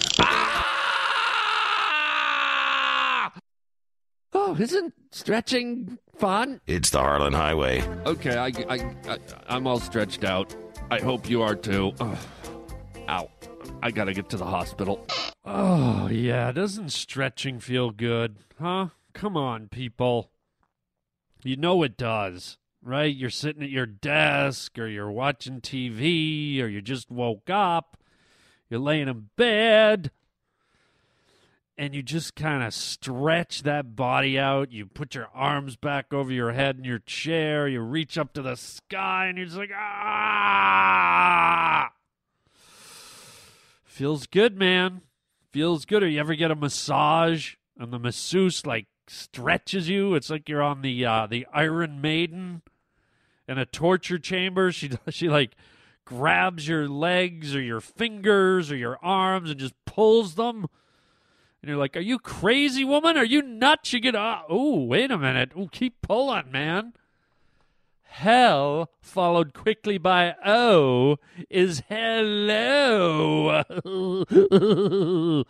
Oh, 4.50 4.57
isn't 4.59 4.95
stretching 5.11 5.99
fun? 6.17 6.62
It's 6.67 6.88
the 6.88 7.00
Harland 7.00 7.37
Highway. 7.37 7.83
Okay, 8.07 8.35
I, 8.35 8.47
I, 8.47 8.95
I, 9.07 9.19
I'm 9.47 9.67
all 9.67 9.78
stretched 9.78 10.25
out. 10.25 10.57
I 10.90 11.00
hope 11.00 11.28
you 11.28 11.43
are 11.43 11.55
too. 11.55 11.93
Ugh. 12.00 12.17
Ow. 13.11 13.31
I 13.83 13.90
gotta 13.90 14.14
get 14.14 14.31
to 14.31 14.38
the 14.38 14.47
hospital. 14.47 15.07
Oh, 15.45 16.09
yeah, 16.09 16.50
doesn't 16.50 16.93
stretching 16.93 17.61
feel 17.61 17.90
good, 17.90 18.37
huh? 18.59 18.87
Come 19.12 19.37
on, 19.37 19.69
people. 19.69 20.31
You 21.45 21.59
know 21.59 21.83
it 21.83 21.99
does, 21.99 22.57
right? 22.83 23.14
You're 23.14 23.28
sitting 23.28 23.62
at 23.62 23.69
your 23.69 23.85
desk, 23.85 24.78
or 24.78 24.87
you're 24.87 25.11
watching 25.11 25.61
TV, 25.61 26.62
or 26.62 26.69
you 26.69 26.81
just 26.81 27.11
woke 27.11 27.50
up, 27.50 27.99
you're 28.71 28.81
laying 28.81 29.09
in 29.09 29.28
bed, 29.37 30.11
and 31.79 31.95
you 31.95 32.03
just 32.03 32.35
kind 32.35 32.65
of 32.65 32.75
stretch 32.75 33.63
that 33.63 33.95
body 33.95 34.37
out. 34.37 34.73
You 34.73 34.85
put 34.85 35.15
your 35.15 35.29
arms 35.33 35.77
back 35.77 36.13
over 36.13 36.33
your 36.33 36.51
head 36.53 36.77
in 36.77 36.85
your 36.85 36.99
chair, 36.99 37.69
you 37.69 37.81
reach 37.81 38.19
up 38.19 38.33
to 38.35 38.43
the 38.43 38.57
sky, 38.57 39.27
and 39.29 39.39
you're 39.39 39.47
just 39.47 39.57
like, 39.57 39.71
ah! 39.73 40.99
Feels 43.85 44.27
good, 44.27 44.59
man. 44.59 45.03
Feels 45.53 45.85
good. 45.85 46.03
Or 46.03 46.09
you 46.09 46.19
ever 46.19 46.35
get 46.35 46.51
a 46.51 46.57
massage 46.57 47.55
and 47.79 47.93
the 47.93 47.99
masseuse 48.01 48.67
like 48.67 48.87
stretches 49.07 49.89
you? 49.89 50.15
It's 50.15 50.31
like 50.31 50.49
you're 50.49 50.63
on 50.63 50.83
the 50.83 51.07
uh, 51.07 51.27
the 51.27 51.47
Iron 51.53 52.01
Maiden 52.01 52.63
in 53.49 53.59
a 53.59 53.67
torture 53.67 54.19
chamber. 54.19 54.73
She 54.79 54.91
she 55.11 55.29
like 55.29 55.57
grabs 56.05 56.69
your 56.69 56.89
legs 56.89 57.55
or 57.57 57.61
your 57.61 57.81
fingers 57.81 58.71
or 58.71 58.77
your 58.77 58.99
arms 59.03 59.51
and 59.51 59.59
just 59.59 59.75
pulls 59.85 60.37
them. 60.37 60.67
And 61.62 61.69
you're 61.69 61.79
like, 61.79 61.97
"Are 61.97 62.00
you 62.00 62.19
crazy, 62.19 62.85
woman? 62.85 63.17
Are 63.17 63.25
you 63.25 63.43
nuts? 63.43 63.93
You 63.93 64.00
get 64.00 64.15
uh, 64.15 64.43
oh, 64.49 64.85
wait 64.85 65.11
a 65.11 65.19
minute. 65.19 65.53
Oh, 65.57 65.69
keep 65.71 66.00
pulling, 66.03 66.50
man." 66.50 66.93
Hell 68.19 68.91
followed 69.00 69.55
quickly 69.55 69.97
by 69.97 70.35
O 70.45 71.19
is 71.49 71.85
hello. 71.88 73.62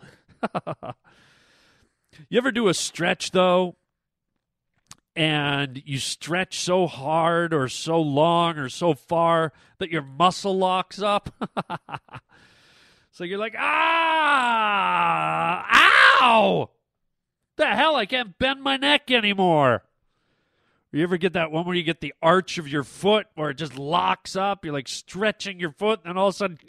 you 2.29 2.37
ever 2.37 2.51
do 2.51 2.67
a 2.67 2.73
stretch 2.73 3.31
though? 3.31 3.75
And 5.15 5.81
you 5.83 5.97
stretch 5.97 6.59
so 6.59 6.85
hard 6.85 7.53
or 7.53 7.67
so 7.69 7.99
long 7.99 8.57
or 8.57 8.69
so 8.69 8.93
far 8.93 9.51
that 9.79 9.89
your 9.89 10.03
muscle 10.03 10.55
locks 10.55 11.01
up. 11.01 11.33
so 13.19 13.25
you're 13.25 13.37
like, 13.37 13.55
ah, 13.59 14.87
ow! 16.21 16.69
The 17.57 17.65
hell, 17.65 17.97
I 17.97 18.05
can't 18.05 18.39
bend 18.39 18.63
my 18.63 18.77
neck 18.77 19.11
anymore. 19.11 19.83
You 20.93 21.03
ever 21.03 21.17
get 21.17 21.33
that 21.33 21.51
one 21.51 21.65
where 21.65 21.75
you 21.75 21.83
get 21.83 21.99
the 21.99 22.13
arch 22.21 22.57
of 22.57 22.69
your 22.69 22.85
foot 22.85 23.27
where 23.35 23.49
it 23.49 23.55
just 23.55 23.77
locks 23.77 24.37
up? 24.37 24.63
You're 24.63 24.73
like 24.73 24.87
stretching 24.87 25.59
your 25.59 25.73
foot, 25.73 25.99
and 26.05 26.11
then 26.11 26.17
all 26.17 26.29
of 26.29 26.35
a 26.35 26.37
sudden, 26.37 26.59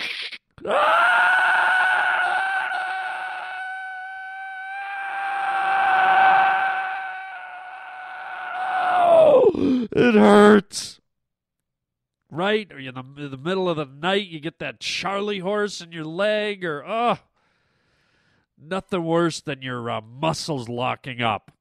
it 9.92 10.14
hurts. 10.16 11.00
Right? 12.40 12.73
Or 12.73 12.78
in 12.78 12.94
the, 12.94 13.23
in 13.23 13.30
the 13.30 13.37
middle 13.37 13.68
of 13.68 13.76
the 13.76 13.85
night, 13.85 14.28
you 14.28 14.40
get 14.40 14.61
that 14.61 14.80
Charlie 14.80 15.40
horse 15.40 15.82
in 15.82 15.92
your 15.92 16.06
leg, 16.06 16.64
or 16.64 16.82
oh, 16.87 17.18
nothing 18.59 19.04
worse 19.04 19.42
than 19.42 19.61
your 19.61 19.90
uh, 19.90 20.00
muscles 20.00 20.66
locking 20.66 21.20
up. 21.20 21.52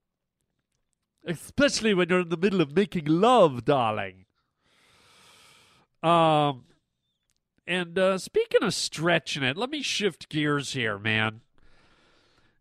Especially 1.27 1.93
when 1.93 2.07
you're 2.07 2.21
in 2.21 2.29
the 2.29 2.37
middle 2.37 2.61
of 2.61 2.73
making 2.73 3.03
love, 3.07 3.65
darling. 3.65 4.23
Um, 6.01 6.63
and 7.67 7.99
uh, 7.99 8.17
speaking 8.17 8.63
of 8.63 8.73
stretching 8.73 9.43
it, 9.43 9.57
let 9.57 9.69
me 9.69 9.81
shift 9.81 10.29
gears 10.29 10.71
here, 10.71 10.97
man. 10.97 11.41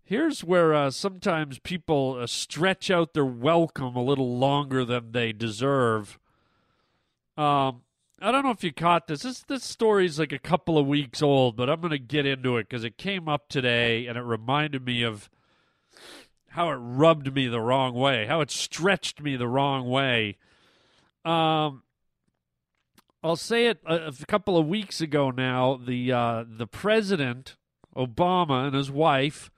Here's 0.02 0.42
where 0.42 0.74
uh, 0.74 0.90
sometimes 0.90 1.60
people 1.60 2.18
uh, 2.20 2.26
stretch 2.26 2.90
out 2.90 3.14
their 3.14 3.24
welcome 3.24 3.94
a 3.94 4.02
little 4.02 4.36
longer 4.36 4.84
than 4.84 5.12
they 5.12 5.32
deserve. 5.32 6.18
Um, 7.36 7.82
I 8.20 8.32
don't 8.32 8.44
know 8.44 8.50
if 8.50 8.64
you 8.64 8.72
caught 8.72 9.06
this. 9.06 9.22
This 9.22 9.40
this 9.40 9.62
story's 9.62 10.18
like 10.18 10.32
a 10.32 10.38
couple 10.40 10.76
of 10.76 10.86
weeks 10.86 11.22
old, 11.22 11.56
but 11.56 11.70
I'm 11.70 11.80
going 11.80 11.92
to 11.92 11.98
get 11.98 12.26
into 12.26 12.56
it 12.56 12.68
because 12.68 12.82
it 12.82 12.98
came 12.98 13.28
up 13.28 13.48
today 13.48 14.06
and 14.06 14.18
it 14.18 14.22
reminded 14.22 14.84
me 14.84 15.02
of 15.02 15.30
how 16.48 16.70
it 16.70 16.76
rubbed 16.76 17.32
me 17.32 17.46
the 17.46 17.60
wrong 17.60 17.94
way, 17.94 18.26
how 18.26 18.40
it 18.40 18.50
stretched 18.50 19.20
me 19.22 19.36
the 19.36 19.46
wrong 19.46 19.88
way. 19.88 20.36
Um, 21.24 21.84
I'll 23.22 23.36
say 23.36 23.66
it 23.66 23.80
a, 23.86 24.08
a 24.08 24.26
couple 24.26 24.56
of 24.56 24.66
weeks 24.66 25.00
ago 25.00 25.30
now. 25.30 25.76
The 25.76 26.12
uh, 26.12 26.44
the 26.48 26.66
president 26.66 27.56
Obama 27.96 28.66
and 28.66 28.74
his 28.74 28.90
wife 28.90 29.52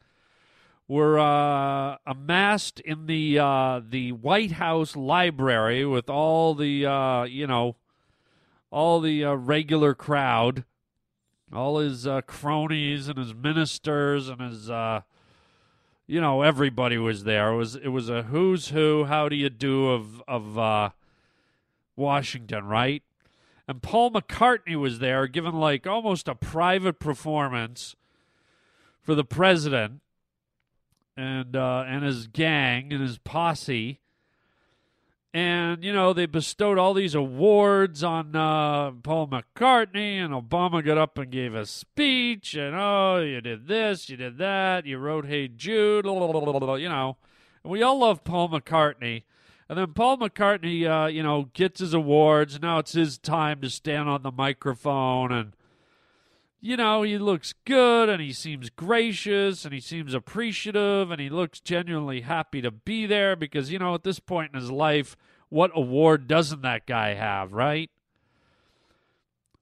were 0.87 1.19
uh, 1.19 1.97
amassed 2.07 2.81
in 2.81 3.07
the 3.07 3.39
uh, 3.39 3.81
the 3.89 4.13
White 4.13 4.53
House 4.53 4.97
library 4.97 5.87
with 5.87 6.11
all 6.11 6.55
the 6.55 6.85
uh, 6.85 7.23
you 7.25 7.47
know 7.47 7.77
all 8.71 9.01
the 9.01 9.25
uh, 9.25 9.35
regular 9.35 9.95
crowd, 9.95 10.65
all 11.53 11.79
his 11.79 12.07
uh, 12.07 12.21
cronies 12.23 13.09
and 13.09 13.19
his 13.19 13.35
ministers 13.35 14.29
and 14.29 14.41
his 14.41 14.71
uh, 14.71 15.03
you 16.07 16.21
know 16.21 16.43
everybody 16.43 16.99
was 16.99 17.25
there. 17.25 17.53
It 17.53 17.57
was 17.57 17.77
it 17.77 17.89
was 17.89 18.09
a 18.09 18.25
who's 18.25 18.69
who, 18.69 19.05
how 19.05 19.29
do 19.29 19.37
you 19.37 19.51
do 19.51 19.89
of 19.89 20.23
of 20.27 20.59
uh, 20.59 20.91
Washington, 21.97 22.67
right? 22.67 23.03
And 23.69 23.81
Paul 23.83 24.11
McCartney 24.11 24.75
was 24.75 24.99
there, 24.99 25.29
giving 25.29 25.53
like 25.53 25.87
almost 25.87 26.27
a 26.27 26.35
private 26.35 26.99
performance 26.99 27.95
for 29.01 29.15
the 29.15 29.25
president 29.25 30.01
and 31.17 31.55
uh, 31.55 31.85
and 31.87 32.05
his 32.05 32.27
gang 32.27 32.93
and 32.93 33.01
his 33.01 33.19
posse. 33.19 34.01
And 35.33 35.85
you 35.85 35.93
know 35.93 36.13
they 36.13 36.27
bestowed 36.27 36.79
all 36.79 36.95
these 36.95 37.15
awards 37.15 38.03
on 38.03 38.35
uh, 38.35 38.91
Paul 39.03 39.29
McCartney, 39.29 40.17
and 40.17 40.33
Obama 40.33 40.85
got 40.85 40.99
up 40.99 41.19
and 41.19 41.31
gave 41.31 41.55
a 41.55 41.67
speech, 41.67 42.55
and 42.55 42.75
oh, 42.75 43.21
you 43.21 43.41
did 43.41 43.69
this, 43.69 44.09
you 44.09 44.17
did 44.17 44.39
that, 44.39 44.87
you 44.87 44.99
wrote 44.99 45.27
"Hey 45.27 45.49
Jude," 45.49 46.05
you 46.05 46.89
know, 46.89 47.17
and 47.63 47.73
we 47.73 47.83
all 47.83 47.99
love 47.99 48.25
Paul 48.25 48.49
McCartney. 48.49 49.25
And 49.69 49.79
then 49.79 49.93
Paul 49.93 50.19
McCartney, 50.19 50.85
uh, 50.85 51.07
you 51.07 51.23
know, 51.23 51.49
gets 51.55 51.79
his 51.79 51.95
awards. 51.95 52.61
Now 52.61 52.79
it's 52.79 52.91
his 52.93 53.19
time 53.19 53.61
to 53.61 53.71
stand 53.71 54.09
on 54.09 54.25
the 54.25 54.33
microphone 54.33 55.31
and 55.31 55.55
you 56.61 56.77
know, 56.77 57.03
he 57.03 57.17
looks 57.17 57.55
good 57.65 58.09
and 58.09 58.21
he 58.21 58.33
seems 58.33 58.69
gracious 58.69 59.65
and 59.65 59.73
he 59.73 59.81
seems 59.81 60.13
appreciative 60.13 61.11
and 61.11 61.21
he 61.21 61.31
looks 61.31 61.61
genuinely 61.61 62.21
happy 62.21 62.61
to 62.61 62.71
be 62.71 63.07
there 63.07 63.35
because, 63.35 63.73
you 63.73 63.79
know, 63.79 63.95
at 63.95 64.05
this 64.05 64.21
point 64.21 64.53
in 64.53 64.61
his 64.61 64.71
life, 64.71 65.17
what 65.49 65.71
award 65.75 66.29
doesn't 66.29 66.63
that 66.63 66.87
guy 66.87 67.15
have, 67.15 67.53
right? 67.53 67.91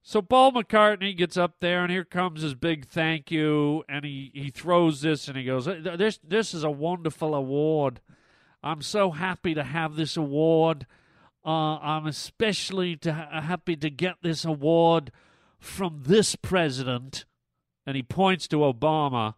So 0.02 0.22
Paul 0.22 0.52
McCartney 0.52 1.16
gets 1.16 1.36
up 1.36 1.56
there 1.60 1.82
and 1.82 1.90
here 1.92 2.04
comes 2.04 2.42
his 2.42 2.54
big 2.54 2.88
thank 2.88 3.30
you 3.30 3.84
and 3.88 4.04
he, 4.04 4.32
he 4.34 4.50
throws 4.50 5.02
this 5.02 5.28
and 5.28 5.36
he 5.36 5.44
goes, 5.44 5.66
This 5.66 6.18
this 6.26 6.54
is 6.54 6.64
a 6.64 6.70
wonderful 6.70 7.34
award. 7.34 8.00
I'm 8.62 8.82
so 8.82 9.10
happy 9.10 9.54
to 9.54 9.62
have 9.62 9.96
this 9.96 10.16
award. 10.16 10.86
Uh, 11.44 11.78
I'm 11.78 12.06
especially 12.06 12.96
to 12.96 13.12
ha- 13.12 13.40
happy 13.40 13.76
to 13.76 13.90
get 13.90 14.16
this 14.22 14.44
award 14.44 15.12
from 15.58 16.02
this 16.06 16.36
president, 16.36 17.24
and 17.86 17.96
he 17.96 18.02
points 18.02 18.46
to 18.48 18.58
Obama. 18.58 19.34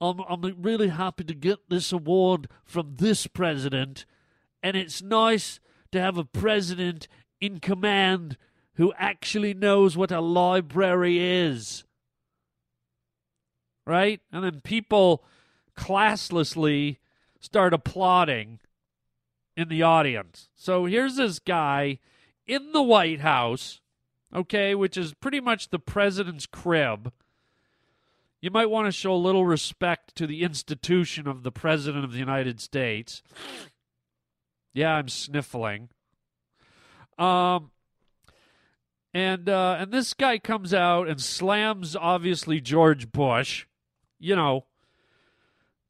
I'm, 0.00 0.20
I'm 0.28 0.62
really 0.62 0.88
happy 0.88 1.24
to 1.24 1.34
get 1.34 1.68
this 1.68 1.92
award 1.92 2.48
from 2.64 2.96
this 2.96 3.26
president, 3.26 4.06
and 4.62 4.76
it's 4.76 5.02
nice 5.02 5.60
to 5.92 6.00
have 6.00 6.16
a 6.16 6.24
president 6.24 7.08
in 7.40 7.60
command 7.60 8.36
who 8.74 8.92
actually 8.96 9.54
knows 9.54 9.96
what 9.96 10.12
a 10.12 10.20
library 10.20 11.18
is. 11.18 11.84
Right? 13.86 14.20
And 14.32 14.44
then 14.44 14.60
people 14.60 15.24
classlessly 15.76 16.98
start 17.40 17.74
applauding 17.74 18.60
in 19.56 19.68
the 19.68 19.82
audience. 19.82 20.48
So 20.54 20.84
here's 20.84 21.16
this 21.16 21.38
guy 21.38 21.98
in 22.46 22.72
the 22.72 22.82
White 22.82 23.20
House 23.20 23.80
okay, 24.34 24.74
which 24.74 24.96
is 24.96 25.14
pretty 25.14 25.40
much 25.40 25.68
the 25.70 25.78
president's 25.78 26.46
crib, 26.46 27.12
you 28.40 28.50
might 28.50 28.70
want 28.70 28.86
to 28.86 28.92
show 28.92 29.12
a 29.12 29.16
little 29.16 29.44
respect 29.44 30.14
to 30.16 30.26
the 30.26 30.42
institution 30.42 31.28
of 31.28 31.42
the 31.42 31.52
president 31.52 32.04
of 32.04 32.12
the 32.12 32.18
United 32.18 32.60
States. 32.60 33.22
Yeah, 34.72 34.94
I'm 34.94 35.08
sniffling. 35.08 35.88
Um, 37.18 37.70
and 39.12 39.48
uh, 39.48 39.76
and 39.80 39.92
this 39.92 40.14
guy 40.14 40.38
comes 40.38 40.72
out 40.72 41.08
and 41.08 41.20
slams 41.20 41.96
obviously 41.96 42.60
George 42.60 43.12
Bush, 43.12 43.66
you 44.18 44.36
know, 44.36 44.64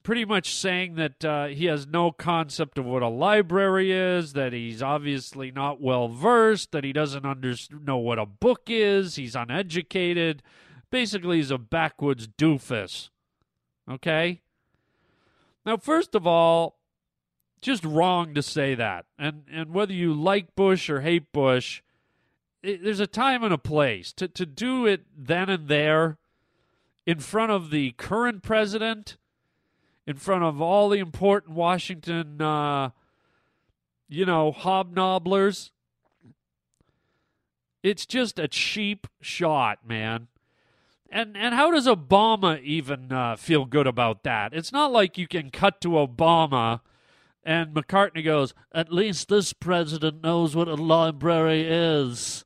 pretty 0.02 0.24
much 0.24 0.54
saying 0.54 0.94
that 0.94 1.24
uh, 1.24 1.46
he 1.46 1.66
has 1.66 1.86
no 1.86 2.10
concept 2.10 2.78
of 2.78 2.84
what 2.84 3.02
a 3.02 3.08
library 3.08 3.92
is, 3.92 4.32
that 4.32 4.52
he's 4.52 4.82
obviously 4.82 5.50
not 5.50 5.80
well 5.80 6.08
versed, 6.08 6.72
that 6.72 6.84
he 6.84 6.92
doesn't 6.92 7.26
under- 7.26 7.54
know 7.82 7.98
what 7.98 8.18
a 8.18 8.26
book 8.26 8.62
is, 8.68 9.16
he's 9.16 9.36
uneducated. 9.36 10.42
Basically, 10.90 11.36
he's 11.36 11.50
a 11.50 11.58
backwoods 11.58 12.26
doofus. 12.26 13.10
Okay? 13.88 14.40
Now, 15.64 15.76
first 15.76 16.14
of 16.14 16.26
all, 16.26 16.78
just 17.60 17.84
wrong 17.84 18.34
to 18.34 18.42
say 18.42 18.74
that. 18.74 19.04
And 19.18 19.44
and 19.52 19.72
whether 19.74 19.92
you 19.92 20.14
like 20.14 20.54
Bush 20.54 20.88
or 20.88 21.02
hate 21.02 21.30
Bush, 21.32 21.82
it, 22.62 22.82
there's 22.82 23.00
a 23.00 23.06
time 23.06 23.44
and 23.44 23.52
a 23.52 23.58
place 23.58 24.12
to 24.14 24.28
to 24.28 24.46
do 24.46 24.86
it 24.86 25.04
then 25.16 25.48
and 25.50 25.68
there 25.68 26.18
in 27.06 27.18
front 27.20 27.52
of 27.52 27.70
the 27.70 27.92
current 27.92 28.42
president 28.42 29.16
in 30.10 30.16
front 30.16 30.42
of 30.42 30.60
all 30.60 30.88
the 30.88 30.98
important 30.98 31.54
Washington, 31.54 32.42
uh, 32.42 32.90
you 34.08 34.26
know, 34.26 34.52
hobnobblers. 34.52 35.70
It's 37.82 38.04
just 38.04 38.38
a 38.40 38.48
cheap 38.48 39.06
shot, 39.20 39.86
man. 39.86 40.26
And 41.10 41.36
and 41.36 41.54
how 41.54 41.70
does 41.70 41.86
Obama 41.86 42.60
even 42.62 43.12
uh, 43.12 43.36
feel 43.36 43.64
good 43.64 43.86
about 43.86 44.24
that? 44.24 44.52
It's 44.52 44.72
not 44.72 44.92
like 44.92 45.16
you 45.16 45.28
can 45.28 45.50
cut 45.50 45.80
to 45.82 45.90
Obama 45.90 46.80
and 47.44 47.72
McCartney 47.72 48.24
goes, 48.24 48.52
"At 48.72 48.92
least 48.92 49.28
this 49.28 49.52
president 49.52 50.22
knows 50.22 50.54
what 50.56 50.68
a 50.68 50.74
library 50.74 51.66
is." 51.66 52.44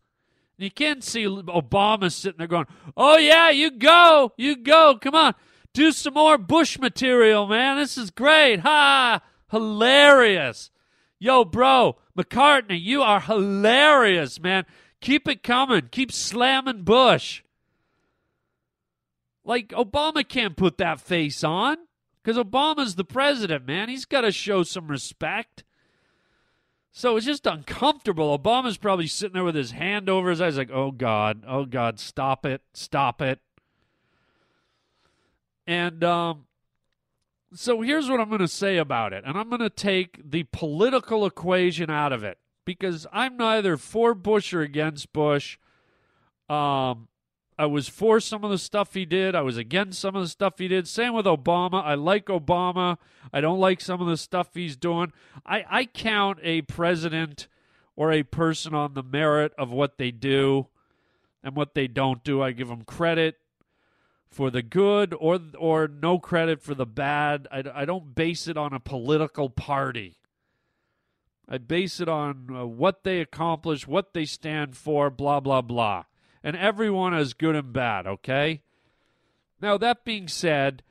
You 0.56 0.70
can't 0.70 1.02
see 1.02 1.24
Obama 1.24 2.12
sitting 2.12 2.38
there 2.38 2.46
going, 2.46 2.66
"Oh 2.96 3.16
yeah, 3.16 3.50
you 3.50 3.70
go, 3.70 4.32
you 4.36 4.54
go, 4.54 4.98
come 5.00 5.14
on." 5.14 5.34
Do 5.74 5.90
some 5.90 6.14
more 6.14 6.38
Bush 6.38 6.78
material, 6.78 7.46
man. 7.46 7.76
This 7.76 7.98
is 7.98 8.10
great. 8.10 8.60
Ha! 8.60 9.20
Hilarious. 9.50 10.70
Yo, 11.18 11.44
bro, 11.44 11.96
McCartney, 12.16 12.80
you 12.80 13.02
are 13.02 13.20
hilarious, 13.20 14.40
man. 14.40 14.64
Keep 15.00 15.28
it 15.28 15.42
coming. 15.42 15.88
Keep 15.90 16.12
slamming 16.12 16.82
Bush. 16.82 17.42
Like, 19.44 19.68
Obama 19.70 20.26
can't 20.26 20.56
put 20.56 20.78
that 20.78 21.00
face 21.00 21.42
on 21.42 21.76
because 22.22 22.38
Obama's 22.42 22.94
the 22.94 23.04
president, 23.04 23.66
man. 23.66 23.88
He's 23.88 24.06
got 24.06 24.22
to 24.22 24.32
show 24.32 24.62
some 24.62 24.88
respect. 24.88 25.64
So 26.92 27.16
it's 27.16 27.26
just 27.26 27.46
uncomfortable. 27.46 28.38
Obama's 28.38 28.78
probably 28.78 29.08
sitting 29.08 29.34
there 29.34 29.44
with 29.44 29.56
his 29.56 29.72
hand 29.72 30.08
over 30.08 30.30
his 30.30 30.40
eyes, 30.40 30.56
like, 30.56 30.70
oh, 30.72 30.92
God, 30.92 31.42
oh, 31.48 31.64
God, 31.64 31.98
stop 31.98 32.46
it, 32.46 32.62
stop 32.72 33.20
it. 33.20 33.40
And 35.66 36.04
um, 36.04 36.46
so 37.54 37.80
here's 37.80 38.08
what 38.08 38.20
I'm 38.20 38.28
going 38.28 38.40
to 38.40 38.48
say 38.48 38.76
about 38.76 39.12
it. 39.12 39.24
And 39.26 39.38
I'm 39.38 39.48
going 39.48 39.60
to 39.60 39.70
take 39.70 40.20
the 40.30 40.44
political 40.44 41.24
equation 41.26 41.90
out 41.90 42.12
of 42.12 42.24
it 42.24 42.38
because 42.64 43.06
I'm 43.12 43.36
neither 43.36 43.76
for 43.76 44.14
Bush 44.14 44.52
or 44.52 44.60
against 44.60 45.12
Bush. 45.12 45.58
Um, 46.48 47.08
I 47.56 47.66
was 47.66 47.88
for 47.88 48.18
some 48.18 48.42
of 48.42 48.50
the 48.50 48.58
stuff 48.58 48.94
he 48.94 49.04
did. 49.04 49.34
I 49.34 49.42
was 49.42 49.56
against 49.56 50.00
some 50.00 50.16
of 50.16 50.22
the 50.22 50.28
stuff 50.28 50.58
he 50.58 50.66
did. 50.66 50.88
Same 50.88 51.14
with 51.14 51.26
Obama. 51.26 51.84
I 51.84 51.94
like 51.94 52.26
Obama. 52.26 52.98
I 53.32 53.40
don't 53.40 53.60
like 53.60 53.80
some 53.80 54.00
of 54.00 54.08
the 54.08 54.16
stuff 54.16 54.48
he's 54.54 54.76
doing. 54.76 55.12
I, 55.46 55.64
I 55.68 55.84
count 55.84 56.40
a 56.42 56.62
president 56.62 57.46
or 57.96 58.10
a 58.10 58.24
person 58.24 58.74
on 58.74 58.94
the 58.94 59.04
merit 59.04 59.52
of 59.56 59.70
what 59.70 59.98
they 59.98 60.10
do 60.10 60.66
and 61.44 61.54
what 61.54 61.74
they 61.74 61.86
don't 61.86 62.24
do. 62.24 62.42
I 62.42 62.50
give 62.50 62.68
them 62.68 62.82
credit 62.82 63.36
for 64.34 64.50
the 64.50 64.62
good 64.62 65.14
or 65.18 65.38
or 65.56 65.88
no 65.88 66.18
credit 66.18 66.60
for 66.60 66.74
the 66.74 66.86
bad. 66.86 67.46
I, 67.50 67.62
I 67.72 67.84
don't 67.84 68.14
base 68.14 68.48
it 68.48 68.56
on 68.56 68.72
a 68.72 68.80
political 68.80 69.48
party. 69.48 70.18
I 71.48 71.58
base 71.58 72.00
it 72.00 72.08
on 72.08 72.48
uh, 72.50 72.66
what 72.66 73.04
they 73.04 73.20
accomplish, 73.20 73.86
what 73.86 74.12
they 74.12 74.24
stand 74.24 74.76
for, 74.76 75.08
blah 75.08 75.40
blah 75.40 75.62
blah. 75.62 76.04
And 76.42 76.56
everyone 76.56 77.14
is 77.14 77.32
good 77.32 77.54
and 77.54 77.72
bad, 77.72 78.06
okay? 78.06 78.62
Now 79.60 79.78
that 79.78 80.04
being 80.04 80.28
said, 80.28 80.82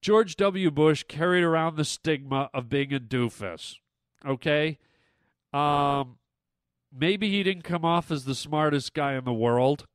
George 0.00 0.36
W. 0.36 0.70
Bush 0.70 1.04
carried 1.08 1.42
around 1.42 1.76
the 1.76 1.84
stigma 1.84 2.50
of 2.52 2.68
being 2.68 2.92
a 2.92 3.00
doofus. 3.00 3.76
Okay? 4.26 4.78
Um 5.52 6.18
maybe 6.94 7.30
he 7.30 7.42
didn't 7.42 7.64
come 7.64 7.84
off 7.84 8.10
as 8.10 8.24
the 8.24 8.34
smartest 8.34 8.92
guy 8.92 9.14
in 9.14 9.24
the 9.24 9.32
world. 9.32 9.86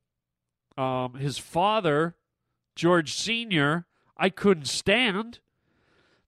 Um, 0.76 1.14
his 1.14 1.38
father 1.38 2.16
George 2.78 3.12
Sr., 3.12 3.86
I 4.16 4.30
couldn't 4.30 4.68
stand. 4.68 5.40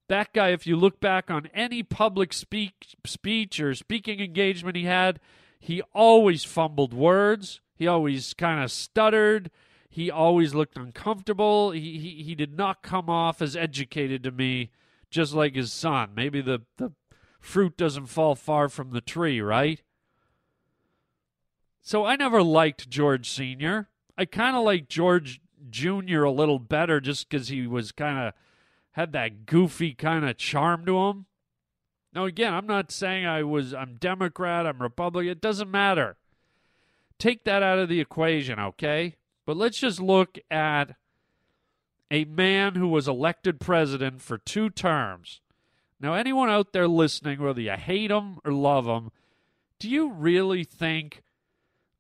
That 0.08 0.32
guy, 0.32 0.48
if 0.48 0.66
you 0.66 0.74
look 0.74 0.98
back 0.98 1.30
on 1.30 1.46
any 1.54 1.84
public 1.84 2.32
speak, 2.32 2.96
speech 3.06 3.60
or 3.60 3.72
speaking 3.76 4.18
engagement 4.18 4.76
he 4.76 4.82
had, 4.82 5.20
he 5.60 5.80
always 5.94 6.42
fumbled 6.42 6.92
words. 6.92 7.60
He 7.76 7.86
always 7.86 8.34
kind 8.34 8.64
of 8.64 8.72
stuttered. 8.72 9.52
He 9.88 10.10
always 10.10 10.52
looked 10.52 10.76
uncomfortable. 10.76 11.70
He, 11.70 11.98
he, 11.98 12.22
he 12.24 12.34
did 12.34 12.56
not 12.56 12.82
come 12.82 13.08
off 13.08 13.40
as 13.40 13.54
educated 13.54 14.24
to 14.24 14.32
me, 14.32 14.70
just 15.08 15.32
like 15.32 15.54
his 15.54 15.72
son. 15.72 16.10
Maybe 16.16 16.40
the, 16.40 16.62
the 16.78 16.90
fruit 17.38 17.76
doesn't 17.76 18.06
fall 18.06 18.34
far 18.34 18.68
from 18.68 18.90
the 18.90 19.00
tree, 19.00 19.40
right? 19.40 19.82
So 21.80 22.04
I 22.04 22.16
never 22.16 22.42
liked 22.42 22.90
George 22.90 23.30
Sr. 23.30 23.88
I 24.18 24.24
kind 24.24 24.56
of 24.56 24.64
like 24.64 24.88
George 24.88 25.40
Jr. 25.68 26.22
a 26.22 26.32
little 26.32 26.58
better 26.58 27.00
just 27.00 27.28
because 27.28 27.48
he 27.48 27.66
was 27.66 27.92
kind 27.92 28.18
of 28.18 28.34
had 28.92 29.12
that 29.12 29.46
goofy 29.46 29.94
kind 29.94 30.28
of 30.28 30.36
charm 30.36 30.84
to 30.86 30.98
him. 30.98 31.26
Now, 32.12 32.24
again, 32.24 32.54
I'm 32.54 32.66
not 32.66 32.90
saying 32.90 33.26
I 33.26 33.42
was, 33.42 33.72
I'm 33.72 33.96
Democrat, 33.96 34.66
I'm 34.66 34.82
Republican. 34.82 35.30
It 35.30 35.40
doesn't 35.40 35.70
matter. 35.70 36.16
Take 37.18 37.44
that 37.44 37.62
out 37.62 37.78
of 37.78 37.88
the 37.88 38.00
equation, 38.00 38.58
okay? 38.58 39.16
But 39.46 39.56
let's 39.56 39.78
just 39.78 40.00
look 40.00 40.38
at 40.50 40.96
a 42.10 42.24
man 42.24 42.74
who 42.74 42.88
was 42.88 43.06
elected 43.06 43.60
president 43.60 44.22
for 44.22 44.38
two 44.38 44.70
terms. 44.70 45.40
Now, 46.00 46.14
anyone 46.14 46.50
out 46.50 46.72
there 46.72 46.88
listening, 46.88 47.40
whether 47.40 47.60
you 47.60 47.72
hate 47.72 48.10
him 48.10 48.38
or 48.44 48.52
love 48.52 48.86
him, 48.86 49.10
Do 49.78 49.88
you 49.88 50.10
really 50.10 50.64
think 50.64 51.22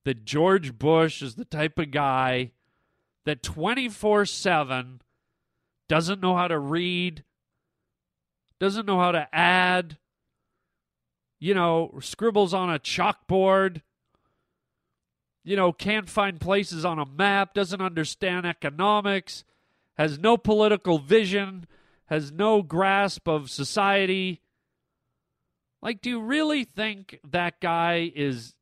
that 0.04 0.24
George 0.24 0.78
Bush 0.78 1.22
is 1.22 1.34
the 1.34 1.44
type 1.44 1.78
of 1.78 1.90
guy 1.90 2.52
that 3.24 3.42
24 3.42 4.26
7 4.26 5.00
doesn't 5.88 6.20
know 6.20 6.36
how 6.36 6.48
to 6.48 6.58
read, 6.58 7.24
doesn't 8.58 8.86
know 8.86 8.98
how 8.98 9.12
to 9.12 9.28
add, 9.32 9.98
you 11.38 11.54
know, 11.54 11.98
scribbles 12.00 12.54
on 12.54 12.72
a 12.72 12.78
chalkboard, 12.78 13.82
you 15.42 15.56
know, 15.56 15.72
can't 15.72 16.08
find 16.08 16.40
places 16.40 16.84
on 16.84 16.98
a 16.98 17.06
map, 17.06 17.54
doesn't 17.54 17.80
understand 17.80 18.46
economics, 18.46 19.44
has 19.96 20.18
no 20.18 20.36
political 20.36 20.98
vision, 20.98 21.66
has 22.06 22.30
no 22.30 22.62
grasp 22.62 23.28
of 23.28 23.50
society. 23.50 24.42
Like, 25.82 26.02
do 26.02 26.10
you 26.10 26.20
really 26.20 26.64
think 26.64 27.18
that 27.28 27.60
guy 27.60 28.12
is 28.14 28.54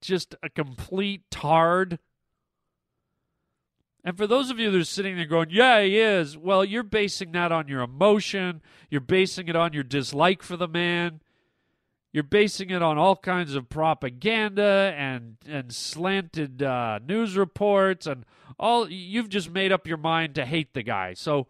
just 0.00 0.34
a 0.42 0.50
complete 0.50 1.22
tard? 1.30 1.98
And 4.04 4.18
for 4.18 4.26
those 4.26 4.50
of 4.50 4.58
you 4.58 4.70
that 4.70 4.78
are 4.78 4.84
sitting 4.84 5.16
there 5.16 5.24
going, 5.24 5.48
yeah, 5.50 5.82
he 5.82 5.98
is, 5.98 6.36
well, 6.36 6.62
you're 6.62 6.82
basing 6.82 7.32
that 7.32 7.50
on 7.50 7.68
your 7.68 7.80
emotion. 7.80 8.60
You're 8.90 9.00
basing 9.00 9.48
it 9.48 9.56
on 9.56 9.72
your 9.72 9.82
dislike 9.82 10.42
for 10.42 10.58
the 10.58 10.68
man. 10.68 11.20
You're 12.12 12.22
basing 12.22 12.70
it 12.70 12.82
on 12.82 12.98
all 12.98 13.16
kinds 13.16 13.54
of 13.54 13.68
propaganda 13.68 14.94
and, 14.96 15.36
and 15.48 15.72
slanted 15.72 16.62
uh, 16.62 17.00
news 17.04 17.36
reports 17.36 18.06
and 18.06 18.24
all. 18.58 18.88
You've 18.88 19.30
just 19.30 19.50
made 19.50 19.72
up 19.72 19.86
your 19.86 19.96
mind 19.96 20.34
to 20.34 20.44
hate 20.44 20.74
the 20.74 20.82
guy. 20.82 21.14
So 21.14 21.48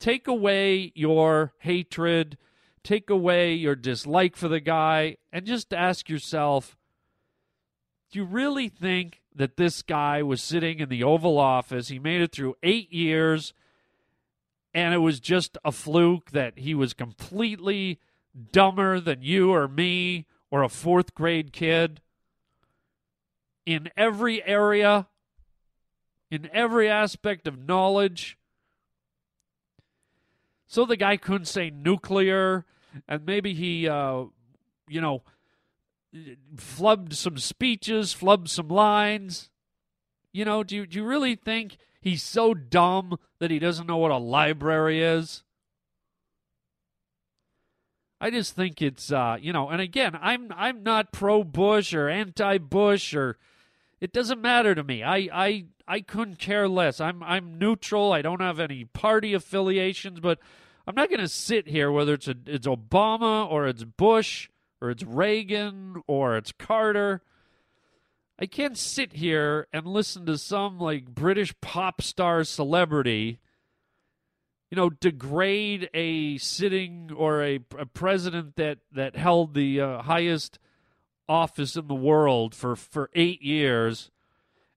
take 0.00 0.26
away 0.26 0.92
your 0.94 1.52
hatred, 1.58 2.38
take 2.82 3.10
away 3.10 3.52
your 3.52 3.76
dislike 3.76 4.36
for 4.36 4.48
the 4.48 4.58
guy, 4.58 5.18
and 5.32 5.44
just 5.44 5.72
ask 5.74 6.08
yourself 6.08 6.76
do 8.10 8.18
you 8.18 8.24
really 8.24 8.68
think 8.68 9.19
that 9.34 9.56
this 9.56 9.82
guy 9.82 10.22
was 10.22 10.42
sitting 10.42 10.80
in 10.80 10.88
the 10.88 11.04
Oval 11.04 11.38
Office? 11.38 11.88
He 11.88 11.98
made 11.98 12.20
it 12.20 12.32
through 12.32 12.56
eight 12.62 12.92
years, 12.92 13.52
and 14.74 14.94
it 14.94 14.98
was 14.98 15.20
just 15.20 15.56
a 15.64 15.72
fluke 15.72 16.30
that 16.30 16.58
he 16.58 16.74
was 16.74 16.92
completely 16.92 18.00
dumber 18.52 19.00
than 19.00 19.22
you 19.22 19.52
or 19.52 19.68
me 19.68 20.26
or 20.50 20.62
a 20.62 20.68
fourth 20.68 21.14
grade 21.14 21.52
kid 21.52 22.00
in 23.66 23.88
every 23.96 24.44
area, 24.44 25.06
in 26.30 26.48
every 26.52 26.88
aspect 26.88 27.46
of 27.46 27.58
knowledge. 27.58 28.36
So 30.66 30.84
the 30.84 30.96
guy 30.96 31.16
couldn't 31.16 31.46
say 31.46 31.70
nuclear, 31.70 32.64
and 33.08 33.24
maybe 33.26 33.54
he, 33.54 33.88
uh, 33.88 34.24
you 34.88 35.00
know, 35.00 35.22
flubbed 36.56 37.14
some 37.14 37.38
speeches, 37.38 38.14
flubbed 38.14 38.48
some 38.48 38.68
lines. 38.68 39.50
You 40.32 40.44
know, 40.44 40.62
do 40.62 40.76
you, 40.76 40.86
do 40.86 40.98
you 40.98 41.04
really 41.04 41.34
think 41.34 41.76
he's 42.00 42.22
so 42.22 42.54
dumb 42.54 43.18
that 43.38 43.50
he 43.50 43.58
doesn't 43.58 43.86
know 43.86 43.96
what 43.96 44.10
a 44.10 44.16
library 44.16 45.02
is? 45.02 45.42
I 48.20 48.30
just 48.30 48.54
think 48.54 48.82
it's 48.82 49.10
uh, 49.10 49.38
you 49.40 49.52
know, 49.52 49.70
and 49.70 49.80
again, 49.80 50.18
I'm 50.20 50.52
I'm 50.54 50.82
not 50.82 51.10
pro 51.10 51.42
Bush 51.42 51.94
or 51.94 52.08
anti 52.10 52.58
Bush 52.58 53.14
or 53.14 53.38
it 53.98 54.12
doesn't 54.12 54.42
matter 54.42 54.74
to 54.74 54.84
me. 54.84 55.02
I 55.02 55.28
I 55.32 55.64
I 55.88 56.00
couldn't 56.02 56.38
care 56.38 56.68
less. 56.68 57.00
I'm 57.00 57.22
I'm 57.22 57.58
neutral. 57.58 58.12
I 58.12 58.20
don't 58.20 58.42
have 58.42 58.60
any 58.60 58.84
party 58.84 59.32
affiliations, 59.32 60.20
but 60.20 60.38
I'm 60.86 60.94
not 60.94 61.08
going 61.08 61.20
to 61.20 61.28
sit 61.28 61.68
here 61.68 61.90
whether 61.90 62.14
it's 62.14 62.28
a, 62.28 62.34
it's 62.46 62.66
Obama 62.66 63.50
or 63.50 63.66
it's 63.66 63.84
Bush 63.84 64.50
or 64.80 64.90
it's 64.90 65.02
Reagan 65.02 66.02
or 66.06 66.36
it's 66.36 66.52
Carter. 66.52 67.22
I 68.38 68.46
can't 68.46 68.78
sit 68.78 69.14
here 69.14 69.66
and 69.72 69.86
listen 69.86 70.24
to 70.26 70.38
some 70.38 70.78
like 70.78 71.06
British 71.06 71.54
pop 71.60 72.00
star 72.00 72.42
celebrity, 72.44 73.38
you 74.70 74.76
know, 74.76 74.88
degrade 74.88 75.90
a 75.92 76.38
sitting 76.38 77.10
or 77.14 77.42
a, 77.42 77.60
a 77.78 77.86
president 77.86 78.56
that 78.56 78.78
that 78.92 79.16
held 79.16 79.54
the 79.54 79.80
uh, 79.80 80.02
highest 80.02 80.58
office 81.28 81.76
in 81.76 81.86
the 81.86 81.94
world 81.94 82.54
for 82.54 82.74
for 82.74 83.10
eight 83.14 83.42
years, 83.42 84.10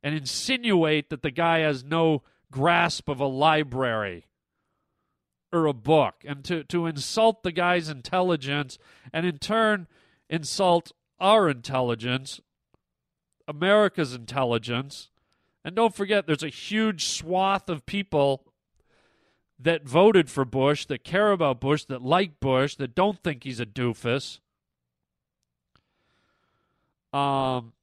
and 0.03 0.13
insinuate 0.13 1.09
that 1.09 1.21
the 1.21 1.31
guy 1.31 1.59
has 1.59 1.85
no 1.85 2.21
grasp 2.51 3.07
of 3.07 3.21
a 3.21 3.25
library 3.25 4.25
or 5.53 5.67
a 5.67 5.73
book 5.73 6.15
and 6.25 6.43
to, 6.45 6.63
to 6.65 6.85
insult 6.85 7.43
the 7.43 7.51
guy's 7.51 7.89
intelligence 7.89 8.77
and 9.11 9.25
in 9.25 9.37
turn 9.37 9.87
insult 10.29 10.91
our 11.19 11.49
intelligence, 11.49 12.41
America's 13.47 14.13
intelligence. 14.13 15.09
And 15.63 15.75
don't 15.75 15.95
forget, 15.95 16.27
there's 16.27 16.43
a 16.43 16.49
huge 16.49 17.05
swath 17.05 17.69
of 17.69 17.85
people 17.85 18.43
that 19.59 19.87
voted 19.87 20.29
for 20.29 20.43
Bush, 20.43 20.85
that 20.87 21.03
care 21.03 21.31
about 21.31 21.61
Bush, 21.61 21.85
that 21.85 22.01
like 22.01 22.39
Bush, 22.39 22.75
that 22.75 22.95
don't 22.95 23.21
think 23.23 23.43
he's 23.43 23.59
a 23.61 23.65
doofus. 23.65 24.39
Um, 27.13 27.73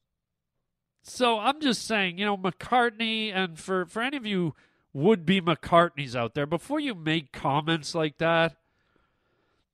so 1.03 1.39
I'm 1.39 1.61
just 1.61 1.87
saying, 1.87 2.19
you 2.19 2.27
know, 2.27 2.37
McCartney, 2.37 3.33
and 3.35 3.59
for, 3.59 3.87
for 3.87 4.03
any 4.03 4.17
of 4.17 4.27
you 4.27 4.55
would 4.93 5.25
be 5.25 5.41
McCartneys 5.41 6.15
out 6.15 6.35
there, 6.35 6.47
before 6.47 6.81
you 6.81 6.95
make 6.95 7.33
comments 7.33 7.95
like 7.95 8.19
that, 8.19 8.57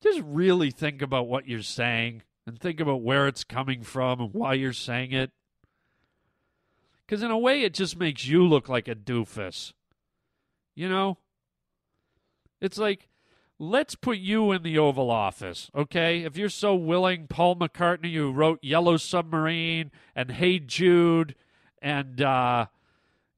just 0.03 0.21
really 0.25 0.71
think 0.71 1.01
about 1.03 1.27
what 1.27 1.49
you're 1.49 1.63
saying 1.63 2.23
and 2.47 2.61
think 2.61 2.81
about 2.81 3.03
where 3.03 3.27
it's 3.27 3.45
coming 3.45 3.83
from 3.83 4.21
and 4.21 4.35
why 4.35 4.55
you're 4.55 4.73
saying 4.73 5.13
it. 5.13 5.33
Because 7.07 7.23
in 7.23 7.31
a 7.31 7.39
way, 7.39 7.63
it 7.63 7.73
just 7.73 7.99
makes 7.99 8.27
you 8.27 8.47
look 8.47 8.69
like 8.69 8.89
a 8.89 8.95
doofus. 8.95 9.73
You 10.75 10.89
know? 10.89 11.19
It's 12.61 12.79
like, 12.79 13.09
let's 13.59 13.95
put 13.95 14.19
you 14.19 14.53
in 14.53 14.63
the 14.63 14.79
Oval 14.79 15.11
Office, 15.11 15.71
okay? 15.75 16.25
If 16.25 16.37
you're 16.37 16.49
so 16.49 16.75
willing, 16.75 17.27
Paul 17.27 17.57
McCartney, 17.57 18.15
who 18.15 18.33
wrote 18.33 18.59
Yellow 18.63 18.97
Submarine 18.97 19.91
and 20.15 20.33
Hey 20.33 20.59
Jude 20.59 21.35
and, 21.81 22.21
uh, 22.21 22.67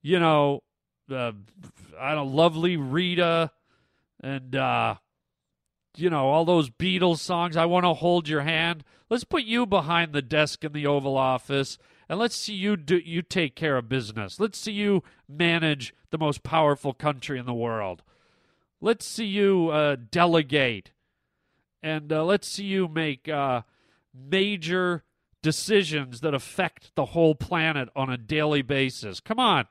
you 0.02 0.18
know, 0.18 0.62
uh, 1.10 1.32
I 1.98 2.14
don't 2.14 2.32
Lovely 2.32 2.76
Rita, 2.76 3.50
and 4.20 4.54
uh, 4.54 4.96
you 5.96 6.10
know 6.10 6.28
all 6.28 6.44
those 6.44 6.70
Beatles 6.70 7.18
songs. 7.18 7.56
I 7.56 7.66
want 7.66 7.84
to 7.84 7.94
hold 7.94 8.28
your 8.28 8.42
hand. 8.42 8.84
Let's 9.10 9.24
put 9.24 9.44
you 9.44 9.66
behind 9.66 10.12
the 10.12 10.22
desk 10.22 10.64
in 10.64 10.72
the 10.72 10.86
Oval 10.86 11.16
Office, 11.16 11.78
and 12.08 12.18
let's 12.18 12.36
see 12.36 12.54
you 12.54 12.76
do 12.76 12.98
you 12.98 13.22
take 13.22 13.56
care 13.56 13.76
of 13.76 13.88
business. 13.88 14.38
Let's 14.38 14.58
see 14.58 14.72
you 14.72 15.02
manage 15.28 15.94
the 16.10 16.18
most 16.18 16.42
powerful 16.42 16.92
country 16.92 17.38
in 17.38 17.46
the 17.46 17.54
world. 17.54 18.02
Let's 18.80 19.06
see 19.06 19.26
you 19.26 19.70
uh, 19.70 19.96
delegate, 20.10 20.92
and 21.82 22.12
uh, 22.12 22.24
let's 22.24 22.46
see 22.48 22.64
you 22.64 22.86
make 22.88 23.28
uh, 23.28 23.62
major 24.14 25.04
decisions 25.42 26.20
that 26.20 26.34
affect 26.34 26.94
the 26.94 27.06
whole 27.06 27.34
planet 27.34 27.88
on 27.94 28.10
a 28.10 28.16
daily 28.16 28.62
basis. 28.62 29.20
Come 29.20 29.38
on 29.38 29.66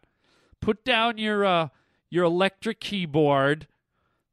put 0.60 0.84
down 0.84 1.18
your 1.18 1.46
uh, 1.46 1.70
your 2.10 2.26
electric 2.26 2.80
keyboard 2.80 3.68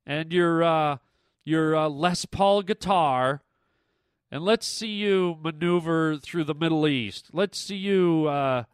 and 0.07 0.33
your 0.33 0.63
uh, 0.63 0.99
your 1.45 1.77
uh, 1.77 1.89
Les 1.89 2.25
Paul 2.25 2.63
guitar, 2.63 3.43
and 4.31 4.43
let's 4.45 4.67
see 4.67 4.89
you 4.89 5.39
maneuver 5.43 6.17
through 6.17 6.45
the 6.45 6.55
Middle 6.55 6.87
East. 6.87 7.31
Let's 7.33 7.59
see 7.59 7.77
you 7.77 8.27
uh, 8.29 8.65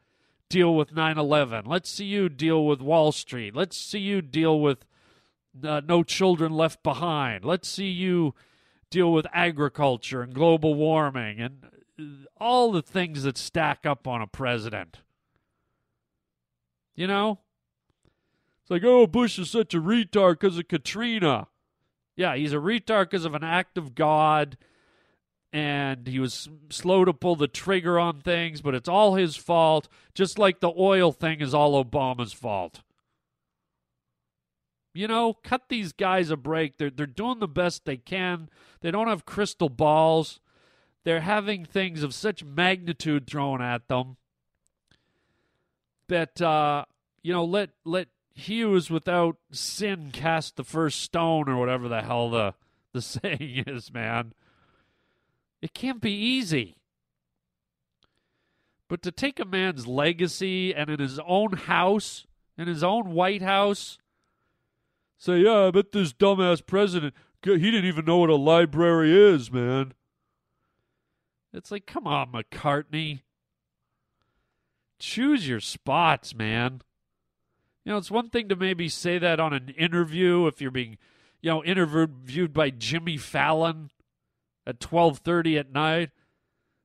deal 0.48 0.74
with 0.74 0.94
9/11. 0.94 1.66
Let's 1.66 1.90
see 1.90 2.06
you 2.06 2.28
deal 2.28 2.64
with 2.64 2.80
Wall 2.80 3.12
Street. 3.12 3.54
Let's 3.54 3.76
see 3.76 4.00
you 4.00 4.22
deal 4.22 4.60
with 4.60 4.84
uh, 5.64 5.80
No 5.86 6.02
Children 6.02 6.52
Left 6.52 6.82
Behind. 6.82 7.44
Let's 7.44 7.68
see 7.68 7.90
you 7.90 8.34
deal 8.90 9.12
with 9.12 9.26
agriculture 9.32 10.20
and 10.22 10.34
global 10.34 10.74
warming 10.74 11.40
and 11.40 11.64
uh, 11.98 12.04
all 12.40 12.72
the 12.72 12.82
things 12.82 13.22
that 13.22 13.38
stack 13.38 13.86
up 13.86 14.06
on 14.06 14.20
a 14.20 14.26
president. 14.26 14.98
You 17.00 17.06
know? 17.06 17.38
It's 18.60 18.70
like, 18.70 18.84
oh, 18.84 19.06
Bush 19.06 19.38
is 19.38 19.48
such 19.48 19.72
a 19.72 19.80
retard 19.80 20.38
because 20.38 20.58
of 20.58 20.68
Katrina. 20.68 21.46
Yeah, 22.14 22.36
he's 22.36 22.52
a 22.52 22.56
retard 22.56 23.04
because 23.04 23.24
of 23.24 23.34
an 23.34 23.42
act 23.42 23.78
of 23.78 23.94
God, 23.94 24.58
and 25.50 26.06
he 26.06 26.18
was 26.18 26.50
slow 26.68 27.06
to 27.06 27.14
pull 27.14 27.36
the 27.36 27.48
trigger 27.48 27.98
on 27.98 28.20
things, 28.20 28.60
but 28.60 28.74
it's 28.74 28.86
all 28.86 29.14
his 29.14 29.34
fault, 29.34 29.88
just 30.14 30.38
like 30.38 30.60
the 30.60 30.74
oil 30.78 31.10
thing 31.10 31.40
is 31.40 31.54
all 31.54 31.82
Obama's 31.82 32.34
fault. 32.34 32.82
You 34.92 35.08
know, 35.08 35.32
cut 35.32 35.70
these 35.70 35.94
guys 35.94 36.28
a 36.28 36.36
break. 36.36 36.76
They're 36.76 36.90
they're 36.90 37.06
doing 37.06 37.38
the 37.38 37.48
best 37.48 37.86
they 37.86 37.96
can. 37.96 38.50
They 38.82 38.90
don't 38.90 39.08
have 39.08 39.24
crystal 39.24 39.70
balls. 39.70 40.38
They're 41.04 41.20
having 41.20 41.64
things 41.64 42.02
of 42.02 42.12
such 42.12 42.44
magnitude 42.44 43.26
thrown 43.26 43.62
at 43.62 43.88
them 43.88 44.18
that 46.10 46.42
uh, 46.42 46.84
you 47.22 47.32
know 47.32 47.44
let 47.44 47.70
let 47.84 48.08
Hughes 48.34 48.90
without 48.90 49.36
sin 49.50 50.10
cast 50.12 50.56
the 50.56 50.64
first 50.64 51.02
stone 51.02 51.48
or 51.48 51.56
whatever 51.56 51.88
the 51.88 52.02
hell 52.02 52.30
the 52.30 52.54
the 52.92 53.02
saying 53.02 53.64
is, 53.66 53.92
man. 53.92 54.32
It 55.62 55.74
can't 55.74 56.00
be 56.00 56.12
easy. 56.12 56.76
But 58.88 59.02
to 59.02 59.12
take 59.12 59.38
a 59.38 59.44
man's 59.44 59.86
legacy 59.86 60.74
and 60.74 60.90
in 60.90 60.98
his 60.98 61.20
own 61.20 61.52
house, 61.52 62.26
in 62.58 62.66
his 62.66 62.82
own 62.82 63.12
White 63.12 63.42
House, 63.42 63.98
say, 65.16 65.38
yeah, 65.38 65.66
I 65.66 65.70
bet 65.70 65.92
this 65.92 66.12
dumbass 66.12 66.66
president, 66.66 67.14
he 67.44 67.58
didn't 67.58 67.84
even 67.84 68.04
know 68.04 68.18
what 68.18 68.30
a 68.30 68.36
library 68.36 69.16
is, 69.16 69.52
man. 69.52 69.92
It's 71.52 71.70
like, 71.70 71.86
come 71.86 72.06
on, 72.06 72.32
McCartney. 72.32 73.20
Choose 74.98 75.46
your 75.46 75.60
spots, 75.60 76.34
man. 76.34 76.82
You 77.90 77.94
know, 77.94 77.98
it's 77.98 78.08
one 78.08 78.30
thing 78.30 78.48
to 78.50 78.54
maybe 78.54 78.88
say 78.88 79.18
that 79.18 79.40
on 79.40 79.52
an 79.52 79.70
interview 79.70 80.46
if 80.46 80.60
you're 80.60 80.70
being, 80.70 80.96
you 81.42 81.50
know, 81.50 81.64
interviewed 81.64 82.52
by 82.52 82.70
Jimmy 82.70 83.16
Fallon 83.16 83.90
at 84.64 84.78
12:30 84.78 85.58
at 85.58 85.72
night. 85.72 86.10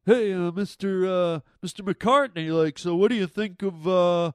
Hey, 0.07 0.33
uh, 0.33 0.49
Mr. 0.49 1.05
Uh, 1.05 1.39
Mr. 1.63 1.81
McCartney, 1.85 2.51
like, 2.51 2.79
so 2.79 2.95
what 2.95 3.11
do 3.11 3.15
you 3.17 3.27
think 3.27 3.61
of, 3.61 3.87
uh, 3.87 4.31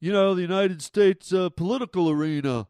you 0.00 0.14
know, 0.14 0.34
the 0.34 0.40
United 0.40 0.80
States 0.80 1.30
uh, 1.30 1.50
political 1.50 2.08
arena? 2.08 2.68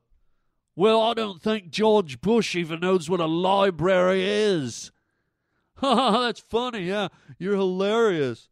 Well, 0.75 1.01
I 1.01 1.15
don't 1.15 1.41
think 1.41 1.71
George 1.71 2.21
Bush 2.21 2.57
even 2.57 2.81
knows 2.81 3.09
what 3.09 3.21
a 3.21 3.27
library 3.27 4.25
is. 4.25 4.91
Ha 5.77 5.95
ha, 6.11 6.21
That's 6.23 6.41
funny, 6.41 6.89
yeah. 6.89 7.07
You're 7.39 7.55
hilarious. 7.55 8.49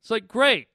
It's 0.00 0.10
like, 0.10 0.28
great. 0.28 0.68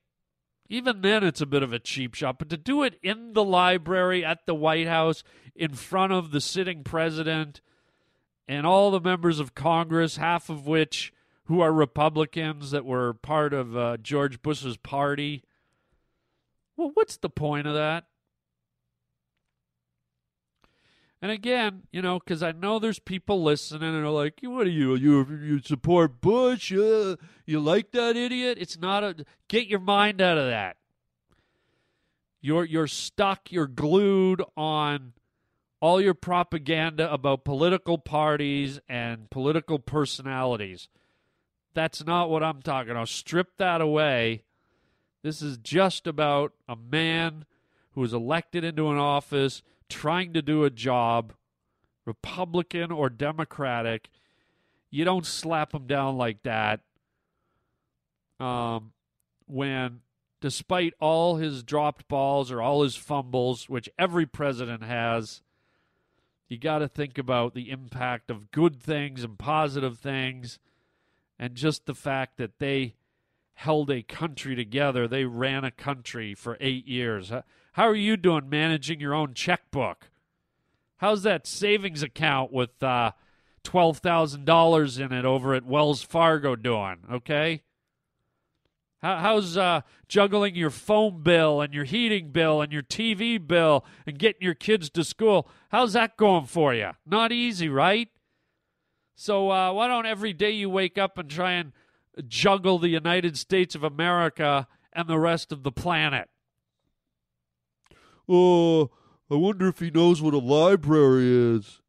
Even 0.69 1.01
then, 1.01 1.23
it's 1.23 1.41
a 1.41 1.45
bit 1.45 1.63
of 1.63 1.71
a 1.71 1.79
cheap 1.79 2.13
shot. 2.13 2.39
But 2.39 2.49
to 2.49 2.57
do 2.57 2.83
it 2.83 2.99
in 3.01 3.33
the 3.33 3.43
library 3.43 4.25
at 4.25 4.45
the 4.45 4.55
White 4.55 4.87
House, 4.87 5.23
in 5.55 5.73
front 5.73 6.13
of 6.13 6.31
the 6.31 6.41
sitting 6.41 6.83
president 6.83 7.61
and 8.47 8.65
all 8.65 8.91
the 8.91 9.01
members 9.01 9.39
of 9.39 9.55
Congress, 9.55 10.17
half 10.17 10.49
of 10.49 10.67
which 10.67 11.11
who 11.45 11.61
are 11.61 11.71
Republicans 11.71 12.71
that 12.71 12.85
were 12.85 13.13
part 13.13 13.53
of 13.53 13.75
uh, 13.75 13.97
George 13.97 14.41
Bush's 14.41 14.77
party. 14.77 15.43
Well, 16.75 16.91
what's 16.93 17.17
the 17.17 17.29
point 17.29 17.67
of 17.67 17.73
that? 17.73 18.05
And 21.21 21.31
again, 21.31 21.83
you 21.91 22.01
know, 22.01 22.19
because 22.19 22.43
I 22.43 22.51
know 22.51 22.77
there's 22.77 22.99
people 22.99 23.41
listening 23.41 23.95
and 23.95 24.05
are 24.05 24.09
like, 24.09 24.39
"What 24.43 24.67
are 24.67 24.71
you? 24.71 24.95
You 24.95 25.25
you 25.41 25.59
support 25.63 26.21
Bush? 26.21 26.71
Uh, 26.71 27.15
you 27.45 27.59
like 27.59 27.91
that 27.91 28.15
idiot?" 28.15 28.57
It's 28.61 28.77
not 28.77 29.03
a 29.03 29.25
get 29.47 29.67
your 29.67 29.79
mind 29.79 30.21
out 30.21 30.37
of 30.37 30.45
that. 30.45 30.77
You're 32.39 32.65
you're 32.65 32.87
stuck. 32.87 33.51
You're 33.51 33.67
glued 33.67 34.43
on 34.55 35.13
all 35.79 35.99
your 35.99 36.13
propaganda 36.13 37.11
about 37.11 37.43
political 37.43 37.97
parties 37.97 38.79
and 38.87 39.29
political 39.31 39.79
personalities. 39.79 40.87
That's 41.73 42.05
not 42.05 42.29
what 42.29 42.43
I'm 42.43 42.61
talking 42.61 42.91
about. 42.91 43.09
Strip 43.09 43.57
that 43.57 43.81
away. 43.81 44.43
This 45.23 45.41
is 45.41 45.57
just 45.57 46.07
about 46.07 46.53
a 46.67 46.75
man 46.75 47.45
who 47.97 48.01
was 48.01 48.13
elected 48.13 48.63
into 48.63 48.91
an 48.91 48.97
office 48.99 49.63
trying 49.89 50.31
to 50.31 50.39
do 50.43 50.63
a 50.63 50.69
job, 50.69 51.33
Republican 52.05 52.91
or 52.91 53.09
Democratic, 53.09 54.09
you 54.91 55.03
don't 55.03 55.25
slap 55.25 55.71
them 55.71 55.87
down 55.87 56.15
like 56.15 56.43
that. 56.43 56.81
Um, 58.39 58.91
when, 59.47 60.01
despite 60.41 60.93
all 60.99 61.37
his 61.37 61.63
dropped 61.63 62.07
balls 62.07 62.51
or 62.51 62.61
all 62.61 62.83
his 62.83 62.95
fumbles, 62.95 63.67
which 63.67 63.89
every 63.97 64.27
president 64.27 64.83
has, 64.83 65.41
you 66.47 66.59
got 66.59 66.77
to 66.79 66.87
think 66.87 67.17
about 67.17 67.55
the 67.55 67.71
impact 67.71 68.29
of 68.29 68.51
good 68.51 68.79
things 68.79 69.23
and 69.23 69.39
positive 69.39 69.97
things, 69.97 70.59
and 71.39 71.55
just 71.55 71.87
the 71.87 71.95
fact 71.95 72.37
that 72.37 72.59
they 72.59 72.93
held 73.55 73.89
a 73.89 74.03
country 74.03 74.55
together. 74.55 75.07
They 75.07 75.25
ran 75.25 75.63
a 75.63 75.71
country 75.71 76.35
for 76.35 76.57
eight 76.59 76.87
years. 76.87 77.31
How 77.77 77.87
are 77.87 77.95
you 77.95 78.17
doing 78.17 78.49
managing 78.49 78.99
your 78.99 79.13
own 79.13 79.35
checkbook? 79.35 80.09
How's 80.95 81.21
that 81.21 81.45
savings 81.45 82.01
account 82.01 82.51
with 82.51 82.81
uh, 82.81 83.11
$12,000 83.63 84.99
in 84.99 85.13
it 85.13 85.25
over 85.25 85.53
at 85.53 85.63
Wells 85.63 86.01
Fargo 86.01 86.55
doing? 86.55 86.97
Okay. 87.11 87.61
How, 89.03 89.17
how's 89.17 89.57
uh, 89.57 89.81
juggling 90.07 90.55
your 90.55 90.71
phone 90.71 91.21
bill 91.21 91.61
and 91.61 91.71
your 91.71 91.83
heating 91.83 92.31
bill 92.31 92.63
and 92.63 92.73
your 92.73 92.81
TV 92.81 93.37
bill 93.37 93.85
and 94.07 94.17
getting 94.17 94.41
your 94.41 94.55
kids 94.55 94.89
to 94.89 95.03
school? 95.03 95.47
How's 95.69 95.93
that 95.93 96.17
going 96.17 96.47
for 96.47 96.73
you? 96.73 96.93
Not 97.05 97.31
easy, 97.31 97.69
right? 97.69 98.09
So 99.15 99.51
uh, 99.51 99.71
why 99.71 99.87
don't 99.87 100.07
every 100.07 100.33
day 100.33 100.49
you 100.49 100.67
wake 100.71 100.97
up 100.97 101.19
and 101.19 101.29
try 101.29 101.51
and 101.51 101.73
juggle 102.27 102.79
the 102.79 102.89
United 102.89 103.37
States 103.37 103.75
of 103.75 103.83
America 103.83 104.67
and 104.93 105.07
the 105.07 105.19
rest 105.19 105.51
of 105.51 105.61
the 105.61 105.71
planet? 105.71 106.27
Oh, 108.29 108.91
I 109.31 109.35
wonder 109.35 109.67
if 109.67 109.79
he 109.79 109.89
knows 109.89 110.21
what 110.21 110.33
a 110.33 110.39
library 110.39 111.55
is. 111.55 111.81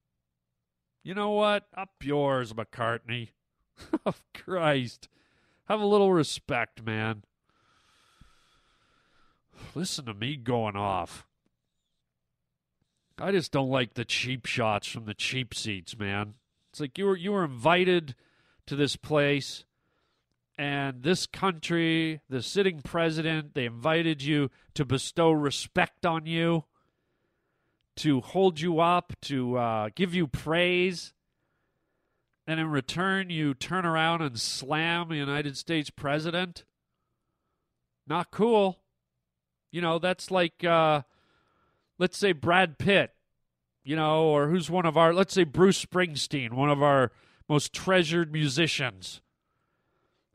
You 1.02 1.14
know 1.14 1.30
what? 1.30 1.66
Up 1.76 1.90
yours, 2.02 2.52
McCartney. 2.52 3.30
oh, 4.06 4.14
Christ. 4.34 5.08
Have 5.68 5.80
a 5.80 5.86
little 5.86 6.12
respect, 6.12 6.84
man. 6.84 7.24
Listen 9.74 10.06
to 10.06 10.14
me 10.14 10.36
going 10.36 10.76
off. 10.76 11.26
I 13.20 13.32
just 13.32 13.52
don't 13.52 13.70
like 13.70 13.94
the 13.94 14.04
cheap 14.04 14.46
shots 14.46 14.86
from 14.86 15.04
the 15.04 15.14
cheap 15.14 15.54
seats, 15.54 15.98
man. 15.98 16.34
It's 16.70 16.80
like 16.80 16.96
you 16.98 17.06
were 17.06 17.16
you 17.16 17.32
were 17.32 17.44
invited 17.44 18.14
to 18.66 18.76
this 18.76 18.96
place 18.96 19.64
and 20.58 21.04
this 21.04 21.24
country, 21.24 22.20
the 22.28 22.42
sitting 22.42 22.82
president, 22.82 23.54
they 23.54 23.64
invited 23.64 24.20
you 24.20 24.50
to 24.74 24.84
bestow 24.84 25.30
respect 25.30 26.04
on 26.04 26.26
you, 26.26 26.64
to 27.98 28.20
hold 28.20 28.60
you 28.60 28.80
up, 28.80 29.12
to 29.22 29.56
uh, 29.56 29.90
give 29.94 30.14
you 30.14 30.26
praise. 30.26 31.12
And 32.48 32.58
in 32.58 32.70
return, 32.70 33.30
you 33.30 33.54
turn 33.54 33.86
around 33.86 34.22
and 34.22 34.38
slam 34.38 35.10
the 35.10 35.16
United 35.16 35.56
States 35.56 35.90
president. 35.90 36.64
Not 38.08 38.32
cool. 38.32 38.80
You 39.70 39.80
know, 39.80 40.00
that's 40.00 40.28
like, 40.32 40.64
uh, 40.64 41.02
let's 42.00 42.18
say 42.18 42.32
Brad 42.32 42.78
Pitt, 42.78 43.14
you 43.84 43.94
know, 43.94 44.24
or 44.24 44.48
who's 44.48 44.68
one 44.68 44.86
of 44.86 44.96
our, 44.96 45.14
let's 45.14 45.34
say 45.34 45.44
Bruce 45.44 45.84
Springsteen, 45.84 46.54
one 46.54 46.70
of 46.70 46.82
our 46.82 47.12
most 47.48 47.72
treasured 47.72 48.32
musicians 48.32 49.20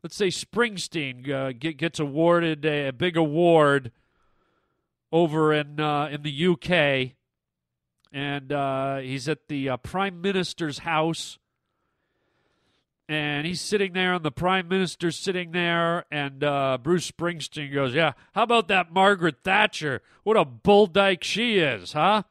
let's 0.04 0.14
say 0.14 0.28
Springsteen 0.28 1.28
uh, 1.30 1.52
get, 1.58 1.78
gets 1.78 1.98
awarded 1.98 2.66
a, 2.66 2.88
a, 2.88 2.92
big 2.92 3.16
award 3.16 3.90
over 5.10 5.52
in 5.52 5.80
uh, 5.80 6.08
in 6.12 6.22
the 6.22 6.46
UK, 6.46 7.14
and 8.12 8.52
uh, 8.52 8.98
he's 8.98 9.28
at 9.28 9.48
the 9.48 9.70
uh, 9.70 9.76
Prime 9.78 10.20
Minister's 10.20 10.80
house, 10.80 11.38
and 13.08 13.46
he's 13.46 13.62
sitting 13.62 13.94
there, 13.94 14.12
and 14.12 14.24
the 14.24 14.30
Prime 14.30 14.68
Minister's 14.68 15.16
sitting 15.16 15.52
there, 15.52 16.04
and 16.10 16.44
uh, 16.44 16.76
Bruce 16.80 17.10
Springsteen 17.10 17.72
goes, 17.72 17.94
"Yeah, 17.94 18.12
how 18.34 18.42
about 18.42 18.68
that 18.68 18.92
Margaret 18.92 19.36
Thatcher? 19.42 20.02
What 20.22 20.36
a 20.36 20.44
bull 20.44 20.86
dyke 20.86 21.24
she 21.24 21.56
is, 21.56 21.94
huh?" 21.94 22.24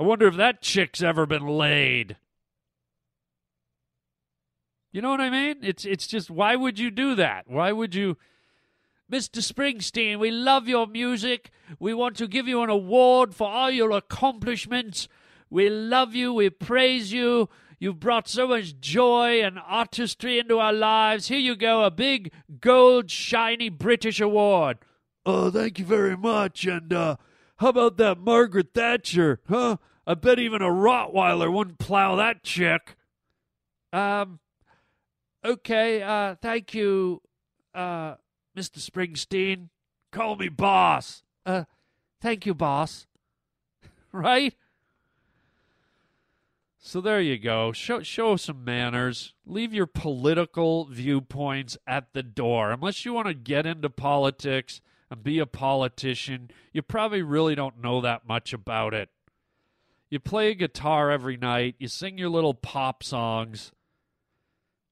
I 0.00 0.02
wonder 0.02 0.26
if 0.26 0.36
that 0.36 0.62
chick's 0.62 1.02
ever 1.02 1.26
been 1.26 1.46
laid. 1.46 2.16
You 4.96 5.02
know 5.02 5.10
what 5.10 5.20
I 5.20 5.28
mean? 5.28 5.56
It's 5.60 5.84
it's 5.84 6.06
just 6.06 6.30
why 6.30 6.56
would 6.56 6.78
you 6.78 6.90
do 6.90 7.14
that? 7.16 7.50
Why 7.50 7.70
would 7.70 7.94
you 7.94 8.16
Mr. 9.12 9.42
Springsteen, 9.42 10.18
we 10.18 10.30
love 10.30 10.68
your 10.68 10.86
music. 10.86 11.50
We 11.78 11.92
want 11.92 12.16
to 12.16 12.26
give 12.26 12.48
you 12.48 12.62
an 12.62 12.70
award 12.70 13.34
for 13.34 13.46
all 13.46 13.70
your 13.70 13.90
accomplishments. 13.90 15.06
We 15.50 15.68
love 15.68 16.14
you. 16.14 16.32
We 16.32 16.48
praise 16.48 17.12
you. 17.12 17.50
You've 17.78 18.00
brought 18.00 18.26
so 18.26 18.48
much 18.48 18.80
joy 18.80 19.42
and 19.42 19.58
artistry 19.58 20.38
into 20.38 20.60
our 20.60 20.72
lives. 20.72 21.28
Here 21.28 21.38
you 21.40 21.56
go, 21.56 21.82
a 21.84 21.90
big 21.90 22.32
gold 22.58 23.10
shiny 23.10 23.68
British 23.68 24.18
award. 24.18 24.78
Oh, 25.26 25.50
thank 25.50 25.78
you 25.78 25.84
very 25.84 26.16
much. 26.16 26.64
And 26.64 26.90
uh, 26.94 27.16
how 27.58 27.68
about 27.68 27.98
that 27.98 28.16
Margaret 28.16 28.72
Thatcher? 28.72 29.40
Huh? 29.46 29.76
I 30.06 30.14
bet 30.14 30.38
even 30.38 30.62
a 30.62 30.70
Rottweiler 30.70 31.52
wouldn't 31.52 31.78
plow 31.78 32.16
that 32.16 32.42
chick. 32.42 32.96
Um, 33.92 34.40
Okay, 35.46 36.02
uh, 36.02 36.34
thank 36.42 36.74
you, 36.74 37.22
uh, 37.72 38.16
Mr. 38.56 38.80
Springsteen. 38.80 39.68
Call 40.10 40.34
me 40.34 40.48
boss. 40.48 41.22
Uh, 41.44 41.64
thank 42.20 42.46
you, 42.46 42.52
boss. 42.52 43.06
right? 44.12 44.54
So 46.78 47.00
there 47.00 47.20
you 47.20 47.38
go. 47.38 47.70
Show 47.70 48.02
show 48.02 48.34
some 48.34 48.64
manners. 48.64 49.34
Leave 49.46 49.72
your 49.72 49.86
political 49.86 50.86
viewpoints 50.86 51.78
at 51.86 52.12
the 52.12 52.24
door. 52.24 52.72
Unless 52.72 53.04
you 53.04 53.12
want 53.12 53.28
to 53.28 53.34
get 53.34 53.66
into 53.66 53.88
politics 53.88 54.80
and 55.12 55.22
be 55.22 55.38
a 55.38 55.46
politician, 55.46 56.50
you 56.72 56.82
probably 56.82 57.22
really 57.22 57.54
don't 57.54 57.80
know 57.80 58.00
that 58.00 58.26
much 58.26 58.52
about 58.52 58.94
it. 58.94 59.10
You 60.10 60.18
play 60.18 60.50
a 60.50 60.54
guitar 60.54 61.12
every 61.12 61.36
night, 61.36 61.76
you 61.78 61.86
sing 61.86 62.18
your 62.18 62.30
little 62.30 62.54
pop 62.54 63.04
songs, 63.04 63.70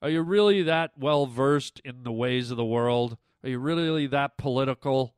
Are 0.04 0.10
you 0.10 0.20
really 0.20 0.64
that 0.64 0.90
well 0.98 1.24
versed 1.24 1.80
in 1.82 2.02
the 2.02 2.12
ways 2.12 2.50
of 2.50 2.58
the 2.58 2.64
world? 2.64 3.16
Are 3.42 3.48
you 3.48 3.58
really 3.58 4.06
that 4.08 4.36
political? 4.36 5.14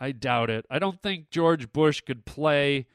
I 0.00 0.10
doubt 0.10 0.50
it. 0.50 0.66
I 0.68 0.80
don't 0.80 1.00
think 1.00 1.30
George 1.30 1.70
Bush 1.72 2.00
could 2.00 2.24
play 2.24 2.88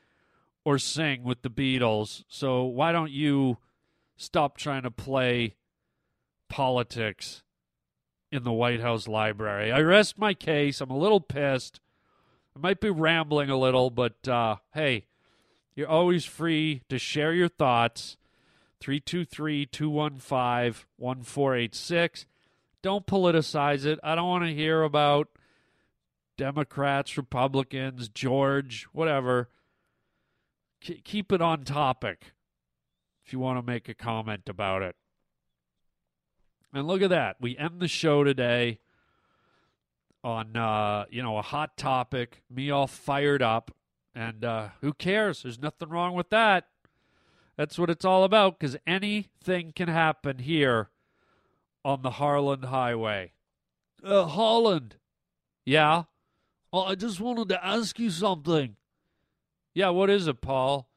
or 0.65 0.77
sing 0.77 1.23
with 1.23 1.41
the 1.41 1.49
Beatles. 1.49 2.25
So 2.27 2.65
why 2.65 2.91
don't 2.91 3.13
you 3.13 3.59
stop 4.17 4.57
trying 4.57 4.83
to 4.83 4.91
play 4.91 5.55
politics 6.49 7.43
in 8.29 8.43
the 8.43 8.51
White 8.51 8.81
House 8.81 9.07
library? 9.07 9.71
I 9.71 9.79
rest 9.79 10.17
my 10.17 10.33
case. 10.33 10.81
I'm 10.81 10.91
a 10.91 10.97
little 10.97 11.21
pissed. 11.21 11.79
I 12.57 12.59
might 12.59 12.81
be 12.81 12.89
rambling 12.89 13.49
a 13.49 13.57
little, 13.57 13.89
but 13.89 14.27
uh, 14.27 14.57
hey, 14.73 15.05
you're 15.77 15.87
always 15.87 16.25
free 16.25 16.81
to 16.89 16.99
share 16.99 17.31
your 17.31 17.47
thoughts. 17.47 18.17
323 18.79 19.65
215 19.65 20.85
1486. 20.97 22.25
Don't 22.81 23.05
politicize 23.05 23.85
it. 23.85 23.99
I 24.03 24.15
don't 24.15 24.27
want 24.27 24.45
to 24.45 24.53
hear 24.53 24.83
about 24.83 25.29
Democrats, 26.37 27.17
Republicans, 27.17 28.09
George, 28.09 28.87
whatever. 28.93 29.49
Keep 30.79 31.31
it 31.31 31.41
on 31.41 31.63
topic 31.63 32.33
if 33.25 33.33
you 33.33 33.39
want 33.39 33.57
to 33.57 33.65
make 33.65 33.89
a 33.89 33.93
comment 33.93 34.47
about 34.47 34.83
it. 34.83 34.95
And 36.73 36.87
look 36.87 37.01
at 37.01 37.09
that. 37.09 37.37
We 37.41 37.57
end 37.57 37.79
the 37.79 37.87
show 37.87 38.23
today 38.23 38.79
on 40.23 40.55
uh, 40.55 41.05
you 41.09 41.23
know, 41.23 41.37
a 41.37 41.41
hot 41.41 41.77
topic, 41.77 42.43
me 42.49 42.69
all 42.69 42.87
fired 42.87 43.41
up, 43.41 43.71
and 44.13 44.43
uh, 44.43 44.69
who 44.81 44.93
cares? 44.93 45.43
There's 45.43 45.59
nothing 45.59 45.89
wrong 45.89 46.13
with 46.13 46.29
that. 46.29 46.67
That's 47.57 47.79
what 47.79 47.89
it's 47.89 48.05
all 48.05 48.23
about 48.23 48.59
because 48.59 48.77
anything 48.85 49.73
can 49.75 49.89
happen 49.89 50.37
here 50.39 50.89
on 51.83 52.03
the 52.03 52.11
Harland 52.11 52.65
Highway. 52.65 53.31
Uh, 54.03 54.25
Holland. 54.25 54.95
Yeah. 55.65 56.03
Oh, 56.71 56.83
I 56.83 56.95
just 56.95 57.19
wanted 57.19 57.49
to 57.49 57.65
ask 57.65 57.97
you 57.97 58.11
something. 58.11 58.75
Yeah, 59.73 59.89
what 59.89 60.09
is 60.09 60.27
it, 60.27 60.39
Paul? 60.39 60.87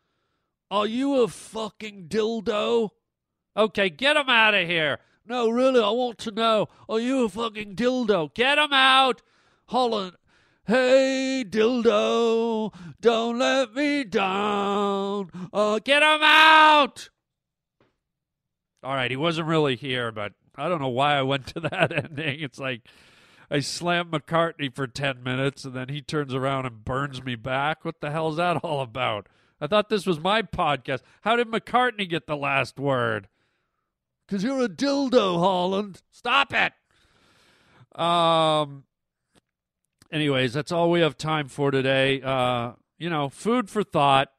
Are 0.70 0.86
you 0.86 1.22
a 1.22 1.28
fucking 1.28 2.08
dildo? 2.08 2.90
Okay, 3.56 3.88
get 3.88 4.16
him 4.16 4.28
out 4.28 4.54
of 4.54 4.68
here. 4.68 4.98
No, 5.26 5.48
really, 5.48 5.80
I 5.80 5.90
want 5.90 6.18
to 6.18 6.30
know. 6.30 6.68
Are 6.88 7.00
you 7.00 7.24
a 7.24 7.28
fucking 7.28 7.74
dildo? 7.74 8.34
Get 8.34 8.58
him 8.58 8.72
out. 8.72 9.22
Holland. 9.66 10.16
Hey, 10.70 11.44
dildo, 11.44 12.72
don't 13.00 13.38
let 13.40 13.74
me 13.74 14.04
down. 14.04 15.28
Oh, 15.52 15.80
get 15.80 16.00
him 16.00 16.20
out. 16.22 17.10
All 18.84 18.94
right, 18.94 19.10
he 19.10 19.16
wasn't 19.16 19.48
really 19.48 19.74
here, 19.74 20.12
but 20.12 20.34
I 20.54 20.68
don't 20.68 20.80
know 20.80 20.86
why 20.86 21.16
I 21.16 21.22
went 21.22 21.48
to 21.48 21.60
that 21.72 21.90
ending. 21.90 22.38
It's 22.38 22.60
like 22.60 22.82
I 23.50 23.58
slammed 23.58 24.12
McCartney 24.12 24.72
for 24.72 24.86
10 24.86 25.24
minutes 25.24 25.64
and 25.64 25.74
then 25.74 25.88
he 25.88 26.02
turns 26.02 26.34
around 26.34 26.66
and 26.66 26.84
burns 26.84 27.20
me 27.20 27.34
back. 27.34 27.84
What 27.84 28.00
the 28.00 28.12
hell 28.12 28.28
is 28.28 28.36
that 28.36 28.56
all 28.62 28.80
about? 28.80 29.26
I 29.60 29.66
thought 29.66 29.88
this 29.88 30.06
was 30.06 30.20
my 30.20 30.42
podcast. 30.42 31.00
How 31.22 31.34
did 31.34 31.48
McCartney 31.48 32.08
get 32.08 32.28
the 32.28 32.36
last 32.36 32.78
word? 32.78 33.26
Because 34.24 34.44
you're 34.44 34.62
a 34.62 34.68
dildo, 34.68 35.36
Holland. 35.40 36.00
Stop 36.12 36.54
it. 36.54 36.74
Um. 38.00 38.84
Anyways, 40.12 40.52
that's 40.52 40.72
all 40.72 40.90
we 40.90 41.00
have 41.00 41.16
time 41.16 41.48
for 41.48 41.70
today. 41.70 42.20
Uh, 42.20 42.72
you 42.98 43.08
know, 43.08 43.28
food 43.28 43.70
for 43.70 43.84
thought. 43.84 44.32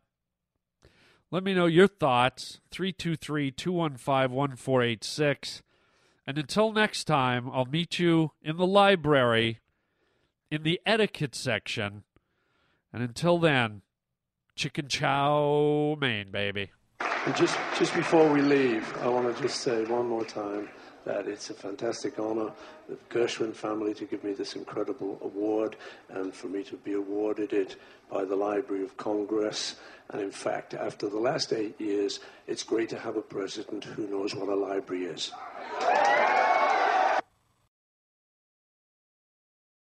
Let 1.32 1.44
me 1.44 1.54
know 1.54 1.66
your 1.66 1.88
thoughts. 1.88 2.60
323 2.72 3.52
215 3.52 4.32
1486. 4.36 5.62
And 6.28 6.38
until 6.38 6.74
next 6.74 7.06
time, 7.06 7.50
I'll 7.52 7.66
meet 7.66 8.00
you 8.00 8.32
in 8.42 8.58
the 8.58 8.68
library 8.68 9.60
in 10.50 10.64
the 10.64 10.82
etiquette 10.86 11.36
section. 11.36 12.04
And 12.92 13.02
until 13.02 13.40
then, 13.40 13.82
chicken 14.56 14.90
chow 14.90 15.96
mein, 16.00 16.32
baby. 16.32 16.72
And 17.26 17.36
just, 17.36 17.58
just 17.80 17.96
before 17.96 18.30
we 18.30 18.42
leave, 18.42 18.94
I 18.98 19.08
want 19.08 19.34
to 19.34 19.42
just 19.42 19.62
say 19.62 19.86
one 19.86 20.08
more 20.08 20.26
time 20.26 20.68
that 21.06 21.28
it's 21.28 21.50
a 21.50 21.54
fantastic 21.54 22.20
honor, 22.20 22.52
the 22.88 22.98
Gershwin 23.10 23.54
family, 23.54 23.94
to 23.96 24.06
give 24.06 24.24
me 24.24 24.34
this 24.34 24.56
incredible 24.56 25.18
award 25.22 25.76
and 26.10 26.34
for 26.34 26.48
me 26.48 26.64
to 26.64 26.78
be 26.78 26.94
awarded 26.94 27.54
it 27.54 27.76
by 28.12 28.26
the 28.26 28.36
Library 28.36 28.84
of 28.84 28.98
Congress. 28.98 29.76
And 30.10 30.22
in 30.22 30.32
fact, 30.32 30.74
after 30.74 31.10
the 31.10 31.20
last 31.20 31.54
eight 31.54 31.80
years, 31.80 32.20
it's 32.48 32.64
great 32.64 32.90
to 32.90 33.00
have 33.00 33.16
a 33.16 33.22
president 33.22 33.84
who 33.84 34.08
knows 34.08 34.36
what 34.36 34.50
a 34.50 34.56
library 34.56 35.06
is. 35.06 35.32